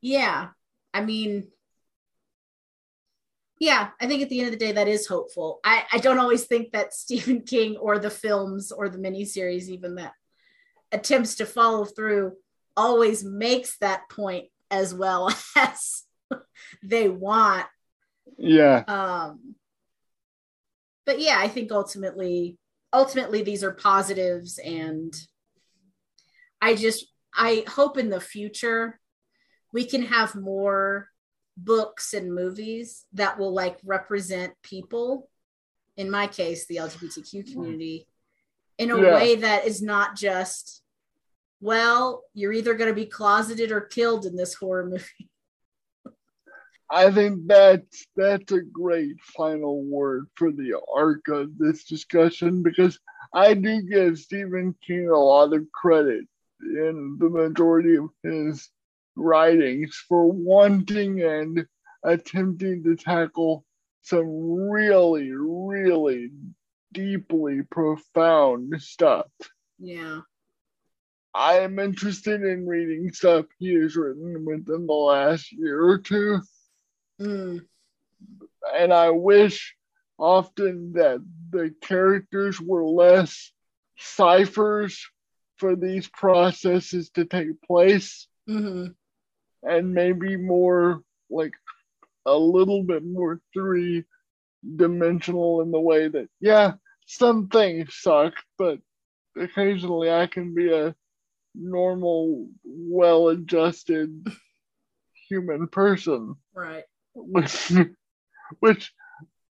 yeah 0.01 0.49
i 0.93 1.03
mean 1.03 1.49
yeah 3.61 3.91
i 4.01 4.07
think 4.07 4.23
at 4.23 4.29
the 4.29 4.41
end 4.41 4.49
of 4.49 4.53
the 4.53 4.65
day 4.65 4.73
that 4.73 4.89
is 4.89 5.07
hopeful. 5.07 5.61
I, 5.65 5.85
I 5.93 5.99
don't 5.99 6.19
always 6.19 6.45
think 6.45 6.73
that 6.73 6.95
stephen 7.03 7.43
king 7.43 7.77
or 7.77 7.99
the 7.99 8.11
films 8.11 8.73
or 8.73 8.89
the 8.89 8.99
miniseries 8.99 9.69
even 9.69 9.97
that 9.97 10.13
attempts 10.93 11.37
to 11.37 11.47
follow 11.47 11.85
through 11.85 12.33
always 12.77 13.25
makes 13.25 13.77
that 13.79 14.09
point 14.09 14.47
as 14.71 14.95
well 14.95 15.35
as 15.57 16.05
they 16.83 17.09
want. 17.09 17.67
Yeah. 18.37 18.85
Um 18.87 19.57
but 21.09 21.19
yeah 21.19 21.39
i 21.39 21.49
think 21.49 21.73
ultimately 21.73 22.59
ultimately 22.93 23.43
these 23.43 23.65
are 23.65 23.73
positives 23.73 24.59
and 24.59 25.15
i 26.61 26.75
just 26.75 27.07
i 27.35 27.65
hope 27.67 27.97
in 27.97 28.11
the 28.11 28.21
future 28.21 29.01
we 29.73 29.85
can 29.85 30.03
have 30.03 30.35
more 30.35 31.09
books 31.65 32.15
and 32.15 32.35
movies 32.35 33.05
that 33.13 33.39
will 33.39 33.53
like 33.53 33.79
represent 33.85 34.53
people 34.63 35.29
in 35.97 36.11
my 36.11 36.27
case 36.27 36.67
the 36.67 36.77
lgbtq 36.77 37.35
mm-hmm. 37.35 37.53
community 37.53 38.07
in 38.79 38.91
a 38.91 39.01
yeah. 39.01 39.15
way 39.15 39.35
that 39.35 39.67
is 39.67 39.83
not 39.83 40.17
just 40.17 40.83
well 41.61 42.23
you're 42.35 42.53
either 42.53 42.75
going 42.75 42.91
to 42.91 42.95
be 42.95 43.07
closeted 43.07 43.73
or 43.73 43.81
killed 43.81 44.25
in 44.25 44.37
this 44.37 44.55
horror 44.55 44.87
movie 44.87 45.29
I 46.91 47.11
think 47.11 47.47
that's 47.47 48.07
that's 48.17 48.51
a 48.53 48.63
great 48.63 49.17
final 49.37 49.83
word 49.85 50.27
for 50.37 50.51
the 50.51 50.81
arc 50.95 51.29
of 51.29 51.59
this 51.59 51.85
discussion 51.85 52.63
because 52.63 52.99
I 53.35 53.53
do 53.53 53.83
give 53.83 54.19
Stephen 54.19 54.75
King 54.87 55.11
a 55.11 55.19
lot 55.19 55.53
of 55.53 55.71
credit 55.73 56.25
in 56.63 57.19
the 57.21 57.29
majority 57.29 57.97
of 57.97 58.09
his 58.23 58.71
writings 59.19 60.03
for 60.09 60.31
wanting 60.31 61.23
and 61.23 61.67
attempting 62.03 62.85
to 62.85 62.97
tackle 62.97 63.65
some 64.03 64.27
really, 64.71 65.31
really 65.33 66.31
deeply 66.93 67.63
profound 67.71 68.81
stuff. 68.81 69.27
Yeah. 69.79 70.21
I 71.35 71.61
am 71.61 71.79
interested 71.79 72.43
in 72.43 72.67
reading 72.67 73.13
stuff 73.13 73.47
he 73.59 73.75
has 73.75 73.97
written 73.97 74.45
within 74.45 74.87
the 74.87 74.93
last 74.93 75.53
year 75.53 75.85
or 75.85 75.99
two 75.99 76.41
Mm. 77.21 77.61
And 78.75 78.93
I 78.93 79.11
wish 79.11 79.75
often 80.19 80.93
that 80.95 81.25
the 81.51 81.75
characters 81.81 82.61
were 82.61 82.85
less 82.85 83.53
ciphers 83.99 85.05
for 85.57 85.77
these 85.77 86.09
processes 86.09 87.11
to 87.11 87.25
take 87.25 87.61
place 87.63 88.29
mm-hmm. 88.49 88.93
And 89.63 89.93
maybe 89.93 90.37
more 90.37 91.03
like 91.31 91.53
a 92.27 92.37
little 92.37 92.83
bit 92.83 93.05
more 93.05 93.41
three 93.53 94.05
dimensional 94.77 95.63
in 95.63 95.71
the 95.71 95.81
way 95.81 96.09
that 96.09 96.29
yeah 96.41 96.73
some 97.07 97.49
things 97.49 97.95
suck 97.95 98.35
but 98.59 98.79
occasionally 99.37 100.11
i 100.11 100.27
can 100.27 100.55
be 100.55 100.73
a 100.73 100.95
normal 101.55 102.49
well 102.65 103.29
adjusted 103.29 104.27
human 105.29 105.69
person. 105.69 106.37
Right. 106.55 106.85
Which, 107.15 107.73
which 108.61 108.93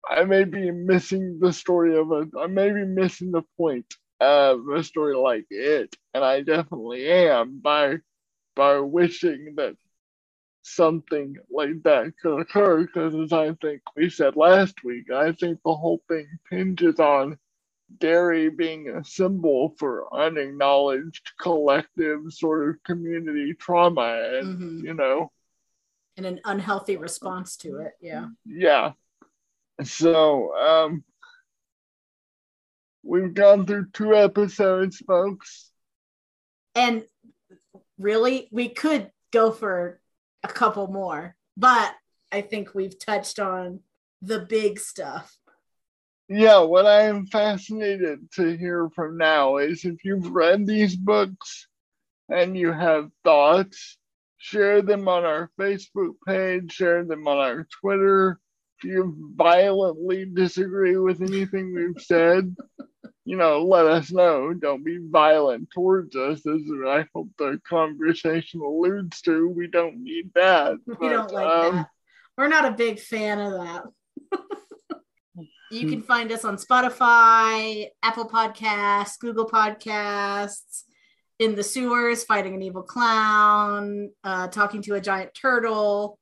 I 0.08 0.24
may 0.24 0.44
be 0.44 0.70
missing 0.70 1.38
the 1.40 1.52
story 1.52 1.96
of 1.98 2.10
a, 2.10 2.26
I 2.38 2.46
may 2.46 2.70
be 2.70 2.84
missing 2.84 3.30
the 3.30 3.42
point 3.56 3.86
of 4.20 4.68
a 4.68 4.82
story 4.82 5.16
like 5.16 5.46
it, 5.50 5.94
and 6.14 6.24
I 6.24 6.42
definitely 6.42 7.08
am 7.08 7.60
by 7.60 7.98
by 8.56 8.80
wishing 8.80 9.54
that 9.56 9.76
something 10.74 11.36
like 11.50 11.82
that 11.84 12.12
could 12.20 12.40
occur. 12.40 12.82
Because 12.82 13.14
as 13.14 13.32
I 13.32 13.52
think 13.60 13.82
we 13.96 14.10
said 14.10 14.36
last 14.36 14.84
week, 14.84 15.10
I 15.10 15.32
think 15.32 15.60
the 15.64 15.74
whole 15.74 16.02
thing 16.08 16.26
hinges 16.50 17.00
on 17.00 17.38
Derry 17.98 18.50
being 18.50 18.90
a 18.90 19.04
symbol 19.04 19.74
for 19.78 20.12
unacknowledged 20.14 21.32
collective 21.40 22.20
sort 22.30 22.68
of 22.68 22.82
community 22.84 23.54
trauma, 23.54 24.38
and 24.38 24.58
mm-hmm. 24.58 24.86
you 24.86 24.94
know 24.94 25.30
and 26.18 26.26
an 26.26 26.40
unhealthy 26.44 26.96
response 26.96 27.56
to 27.58 27.78
it. 27.78 27.92
Yeah. 28.00 28.26
Yeah. 28.44 28.92
So, 29.84 30.54
um, 30.56 31.04
we've 33.04 33.32
gone 33.32 33.64
through 33.66 33.86
two 33.92 34.16
episodes, 34.16 34.98
folks. 34.98 35.70
And 36.74 37.04
really, 37.98 38.48
we 38.50 38.68
could 38.68 39.12
go 39.32 39.52
for 39.52 40.00
a 40.42 40.48
couple 40.48 40.86
more, 40.88 41.36
but 41.56 41.94
I 42.30 42.42
think 42.42 42.74
we've 42.74 42.98
touched 42.98 43.38
on 43.38 43.80
the 44.22 44.40
big 44.40 44.78
stuff. 44.78 45.36
Yeah, 46.28 46.60
what 46.60 46.86
I 46.86 47.04
am 47.04 47.26
fascinated 47.26 48.30
to 48.32 48.56
hear 48.56 48.90
from 48.94 49.16
now 49.16 49.56
is 49.56 49.84
if 49.84 50.04
you've 50.04 50.30
read 50.30 50.66
these 50.66 50.94
books 50.94 51.68
and 52.28 52.56
you 52.56 52.72
have 52.72 53.10
thoughts 53.24 53.98
share 54.38 54.80
them 54.82 55.06
on 55.08 55.24
our 55.24 55.50
Facebook 55.60 56.14
page, 56.26 56.72
share 56.72 57.04
them 57.04 57.28
on 57.28 57.36
our 57.36 57.66
Twitter. 57.80 58.40
If 58.78 58.84
you 58.90 59.32
violently 59.34 60.24
disagree 60.24 60.96
with 60.96 61.20
anything 61.20 61.74
we've 61.74 62.02
said, 62.02 62.56
you 63.28 63.36
know, 63.36 63.62
let 63.62 63.84
us 63.84 64.10
know. 64.10 64.54
Don't 64.54 64.82
be 64.82 64.98
violent 65.02 65.70
towards 65.70 66.16
us, 66.16 66.46
as 66.46 66.62
I 66.86 67.04
hope 67.14 67.28
the 67.36 67.60
conversation 67.68 68.62
alludes 68.62 69.20
to. 69.22 69.50
We 69.50 69.66
don't 69.66 70.02
need 70.02 70.30
that. 70.34 70.76
We 70.86 70.94
but, 70.94 71.08
don't 71.10 71.32
like 71.32 71.46
um, 71.46 71.76
that. 71.76 71.88
We're 72.38 72.48
not 72.48 72.64
a 72.64 72.70
big 72.70 72.98
fan 72.98 73.38
of 73.38 73.52
that. 73.52 73.82
you 75.70 75.90
can 75.90 76.00
find 76.00 76.32
us 76.32 76.46
on 76.46 76.56
Spotify, 76.56 77.88
Apple 78.02 78.30
Podcasts, 78.30 79.18
Google 79.18 79.46
Podcasts, 79.46 80.84
in 81.38 81.54
the 81.54 81.62
sewers, 81.62 82.24
fighting 82.24 82.54
an 82.54 82.62
evil 82.62 82.82
clown, 82.82 84.08
uh, 84.24 84.48
talking 84.48 84.80
to 84.82 84.94
a 84.94 85.02
giant 85.02 85.34
turtle, 85.34 86.18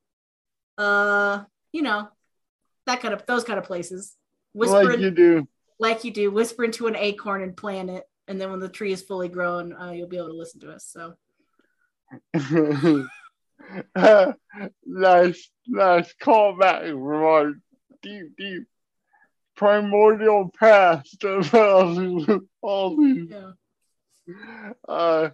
uh, 0.77 1.45
you 1.73 1.83
know, 1.83 2.09
that 2.87 3.01
kind 3.01 3.15
of 3.15 3.25
those 3.27 3.45
kind 3.45 3.61
of 3.61 3.65
places. 3.65 4.17
Whispering, 4.55 4.89
like 4.89 4.99
you 4.99 5.11
do 5.13 5.49
like 5.79 6.05
you 6.05 6.11
do, 6.11 6.31
whisper 6.31 6.64
into 6.64 6.87
an 6.87 6.97
acorn 6.97 7.43
and 7.43 7.57
plant 7.57 7.91
it, 7.91 8.05
and 8.29 8.41
then 8.41 8.51
when 8.51 8.61
the 8.61 8.68
tree 8.68 8.93
is 8.93 9.03
fully 9.03 9.29
grown, 9.29 9.72
uh, 9.72 9.91
you'll 9.91 10.09
be 10.09 10.16
able 10.16 10.29
to 10.29 10.35
listen 10.35 10.61
to 10.61 10.72
us. 10.72 10.85
So. 10.87 11.14
nice, 14.87 15.51
nice 15.66 16.14
callback 16.22 16.89
from 16.91 17.22
our 17.24 17.53
deep, 18.03 18.37
deep 18.37 18.64
primordial 19.57 20.53
past 20.59 21.24
of 21.24 21.55
all, 22.62 22.97
these. 22.97 23.31
Yeah. 23.31 23.53
Uh, 24.89 25.31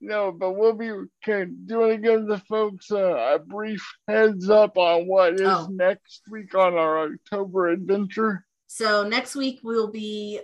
no, 0.00 0.32
but 0.32 0.52
we'll 0.52 0.74
be. 0.74 0.90
Can 1.22 1.64
do 1.66 1.74
you 1.74 1.80
want 1.80 2.02
give 2.02 2.26
the 2.26 2.38
folks 2.48 2.90
uh, 2.90 3.34
a 3.34 3.38
brief 3.38 3.86
heads 4.08 4.50
up 4.50 4.76
on 4.76 5.06
what 5.06 5.34
is 5.34 5.42
oh. 5.42 5.68
next 5.70 6.22
week 6.28 6.54
on 6.54 6.74
our 6.74 7.12
October 7.12 7.68
adventure? 7.68 8.44
So 8.74 9.06
next 9.06 9.36
week 9.36 9.60
we'll 9.62 9.90
be 9.90 10.40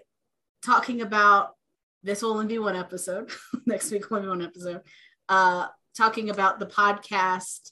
talking 0.63 1.01
about 1.01 1.57
this 2.03 2.21
will 2.21 2.33
only 2.33 2.47
be 2.47 2.59
one 2.59 2.77
episode. 2.77 3.31
next 3.67 3.91
week 3.91 4.11
will 4.11 4.19
only 4.19 4.27
be 4.27 4.29
one 4.29 4.43
episode. 4.43 4.83
Uh, 5.31 5.69
talking 5.97 6.29
about 6.29 6.61
the 6.61 6.67
podcast, 6.67 7.71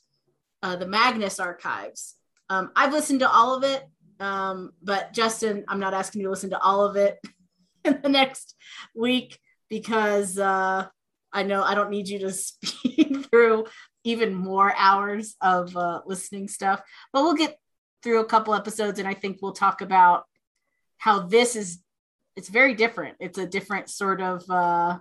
uh, 0.62 0.74
the 0.76 0.86
Magnus 0.86 1.38
Archives. 1.38 2.14
Um, 2.48 2.70
I've 2.74 2.94
listened 2.94 3.20
to 3.20 3.30
all 3.30 3.54
of 3.54 3.64
it, 3.64 3.84
um, 4.18 4.70
but 4.82 5.12
Justin, 5.12 5.66
I'm 5.68 5.78
not 5.78 5.92
asking 5.92 6.22
you 6.22 6.28
to 6.28 6.30
listen 6.30 6.48
to 6.50 6.58
all 6.58 6.86
of 6.86 6.96
it 6.96 7.18
in 7.84 8.00
the 8.02 8.08
next 8.08 8.54
week 8.94 9.38
because 9.68 10.38
uh, 10.38 10.86
I 11.34 11.42
know 11.42 11.64
I 11.64 11.74
don't 11.74 11.90
need 11.90 12.08
you 12.08 12.20
to 12.20 12.30
speed 12.32 13.26
through 13.30 13.66
even 14.04 14.34
more 14.34 14.72
hours 14.74 15.36
of 15.42 15.76
uh, 15.76 16.00
listening 16.06 16.48
stuff. 16.48 16.80
But 17.12 17.24
we'll 17.24 17.34
get 17.34 17.58
through 18.02 18.20
a 18.20 18.26
couple 18.26 18.54
episodes, 18.54 18.98
and 18.98 19.06
I 19.06 19.12
think 19.12 19.40
we'll 19.42 19.52
talk 19.52 19.82
about 19.82 20.24
how 20.98 21.26
this 21.26 21.56
is 21.56 21.78
it's 22.36 22.48
very 22.48 22.74
different. 22.74 23.16
It's 23.18 23.38
a 23.38 23.46
different 23.46 23.88
sort 23.88 24.20
of 24.20 24.48
uh 24.50 24.98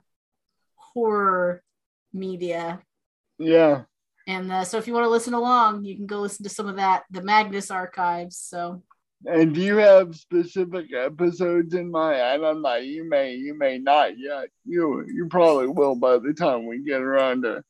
horror 0.75 1.61
media. 2.13 2.81
Yeah. 3.37 3.83
And 4.27 4.51
uh, 4.51 4.63
so 4.63 4.77
if 4.77 4.87
you 4.87 4.93
want 4.93 5.05
to 5.05 5.09
listen 5.09 5.33
along 5.33 5.83
you 5.83 5.95
can 5.95 6.07
go 6.07 6.21
listen 6.21 6.43
to 6.43 6.49
some 6.49 6.67
of 6.67 6.77
that 6.77 7.03
the 7.11 7.21
magnus 7.21 7.69
archives 7.69 8.37
so. 8.37 8.83
And 9.25 9.53
do 9.53 9.61
you 9.61 9.77
have 9.77 10.15
specific 10.15 10.93
episodes 10.93 11.73
in 11.73 11.89
mind 11.89 12.21
i 12.21 12.37
don't 12.37 12.61
know 12.61 12.75
you 12.75 13.07
may 13.09 13.33
you 13.33 13.57
may 13.57 13.77
not 13.77 14.17
yet. 14.17 14.49
You 14.65 15.05
you 15.07 15.27
probably 15.29 15.67
will 15.67 15.95
by 15.95 16.17
the 16.17 16.33
time 16.33 16.65
we 16.65 16.83
get 16.83 17.01
around 17.01 17.43
to 17.43 17.63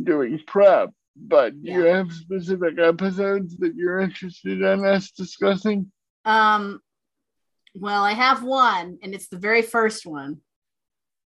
doing 0.00 0.40
prep. 0.46 0.90
But 1.16 1.60
do 1.62 1.70
yeah. 1.70 1.78
you 1.78 1.84
have 1.84 2.12
specific 2.12 2.78
episodes 2.78 3.56
that 3.58 3.74
you're 3.74 4.00
interested 4.00 4.62
in 4.62 4.84
us 4.84 5.10
discussing? 5.10 5.90
Um 6.24 6.80
well, 7.74 8.02
I 8.02 8.12
have 8.12 8.42
one, 8.42 8.98
and 9.02 9.14
it's 9.14 9.28
the 9.28 9.38
very 9.38 9.62
first 9.62 10.06
one. 10.06 10.38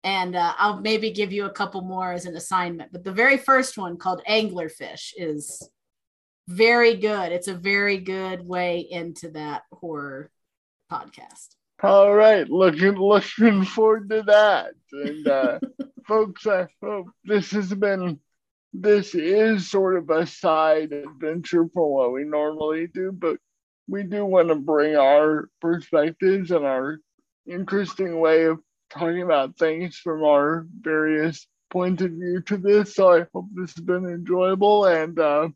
And 0.05 0.35
uh, 0.35 0.55
I'll 0.59 0.80
maybe 0.80 1.12
give 1.12 1.33
you 1.33 1.45
a 1.45 1.53
couple 1.53 1.83
more 1.83 2.12
as 2.12 2.26
an 2.26 2.37
assignment. 2.37 2.91
But 2.93 3.05
the 3.05 3.12
very 3.12 3.37
first 3.37 3.78
one, 3.78 3.97
called 3.97 4.22
Anglerfish, 4.28 5.12
is 5.16 5.68
very 6.49 6.97
good. 6.97 7.30
It's 7.30 7.49
a 7.49 7.55
very 7.55 7.99
good 7.99 8.47
way 8.47 8.80
into 8.80 9.30
that 9.30 9.62
horror 9.72 10.30
podcast. 10.91 11.55
All 11.83 12.14
right, 12.14 12.49
looking 12.49 12.95
looking 12.95 13.64
forward 13.64 14.11
to 14.11 14.22
that. 14.22 14.74
And 14.93 15.28
uh, 15.28 15.59
folks, 16.07 16.47
I 16.47 16.66
hope 16.83 17.07
this 17.24 17.51
has 17.53 17.72
been 17.72 18.20
this 18.72 19.14
is 19.14 19.70
sort 19.70 19.97
of 19.97 20.09
a 20.11 20.26
side 20.26 20.93
adventure 20.93 21.68
from 21.72 21.91
what 21.91 22.12
we 22.12 22.24
normally 22.24 22.87
do, 22.87 23.12
but 23.12 23.37
we 23.89 24.03
do 24.03 24.24
want 24.24 24.49
to 24.49 24.55
bring 24.55 24.97
our 24.97 25.49
perspectives 25.61 26.51
and 26.51 26.64
our 26.64 26.99
interesting 27.47 28.20
way 28.20 28.45
of 28.45 28.61
talking 28.91 29.22
about 29.22 29.57
things 29.57 29.97
from 29.97 30.22
our 30.22 30.66
various 30.80 31.47
points 31.70 32.03
of 32.03 32.11
view 32.11 32.43
to 32.43 32.57
this. 32.57 32.95
So 32.95 33.12
I 33.12 33.26
hope 33.33 33.47
this 33.55 33.74
has 33.74 33.85
been 33.85 34.07
enjoyable. 34.07 34.87
And 34.87 35.18
uh, 35.18 35.49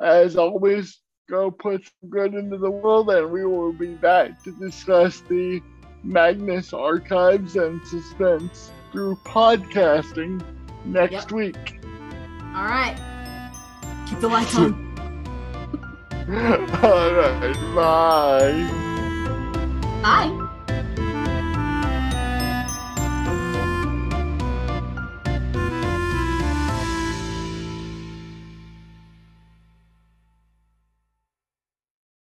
as 0.00 0.36
always, 0.36 0.98
go 1.30 1.50
put 1.50 1.84
some 1.84 2.10
good 2.10 2.34
into 2.34 2.58
the 2.58 2.70
world, 2.70 3.10
and 3.10 3.30
we 3.30 3.44
will 3.44 3.72
be 3.72 3.94
back 3.94 4.42
to 4.44 4.52
discuss 4.52 5.20
the 5.20 5.62
Magnus 6.02 6.72
archives 6.72 7.56
and 7.56 7.80
suspense 7.86 8.70
through 8.90 9.16
podcasting 9.24 10.42
next 10.84 11.12
yep. 11.12 11.32
week. 11.32 11.80
All 12.54 12.66
right. 12.66 12.96
Keep 14.08 14.20
the 14.20 14.28
lights 14.28 14.56
on. 14.56 14.88
All 16.82 17.12
right, 17.14 17.74
bye. 17.74 18.82
Bye. 20.02 20.38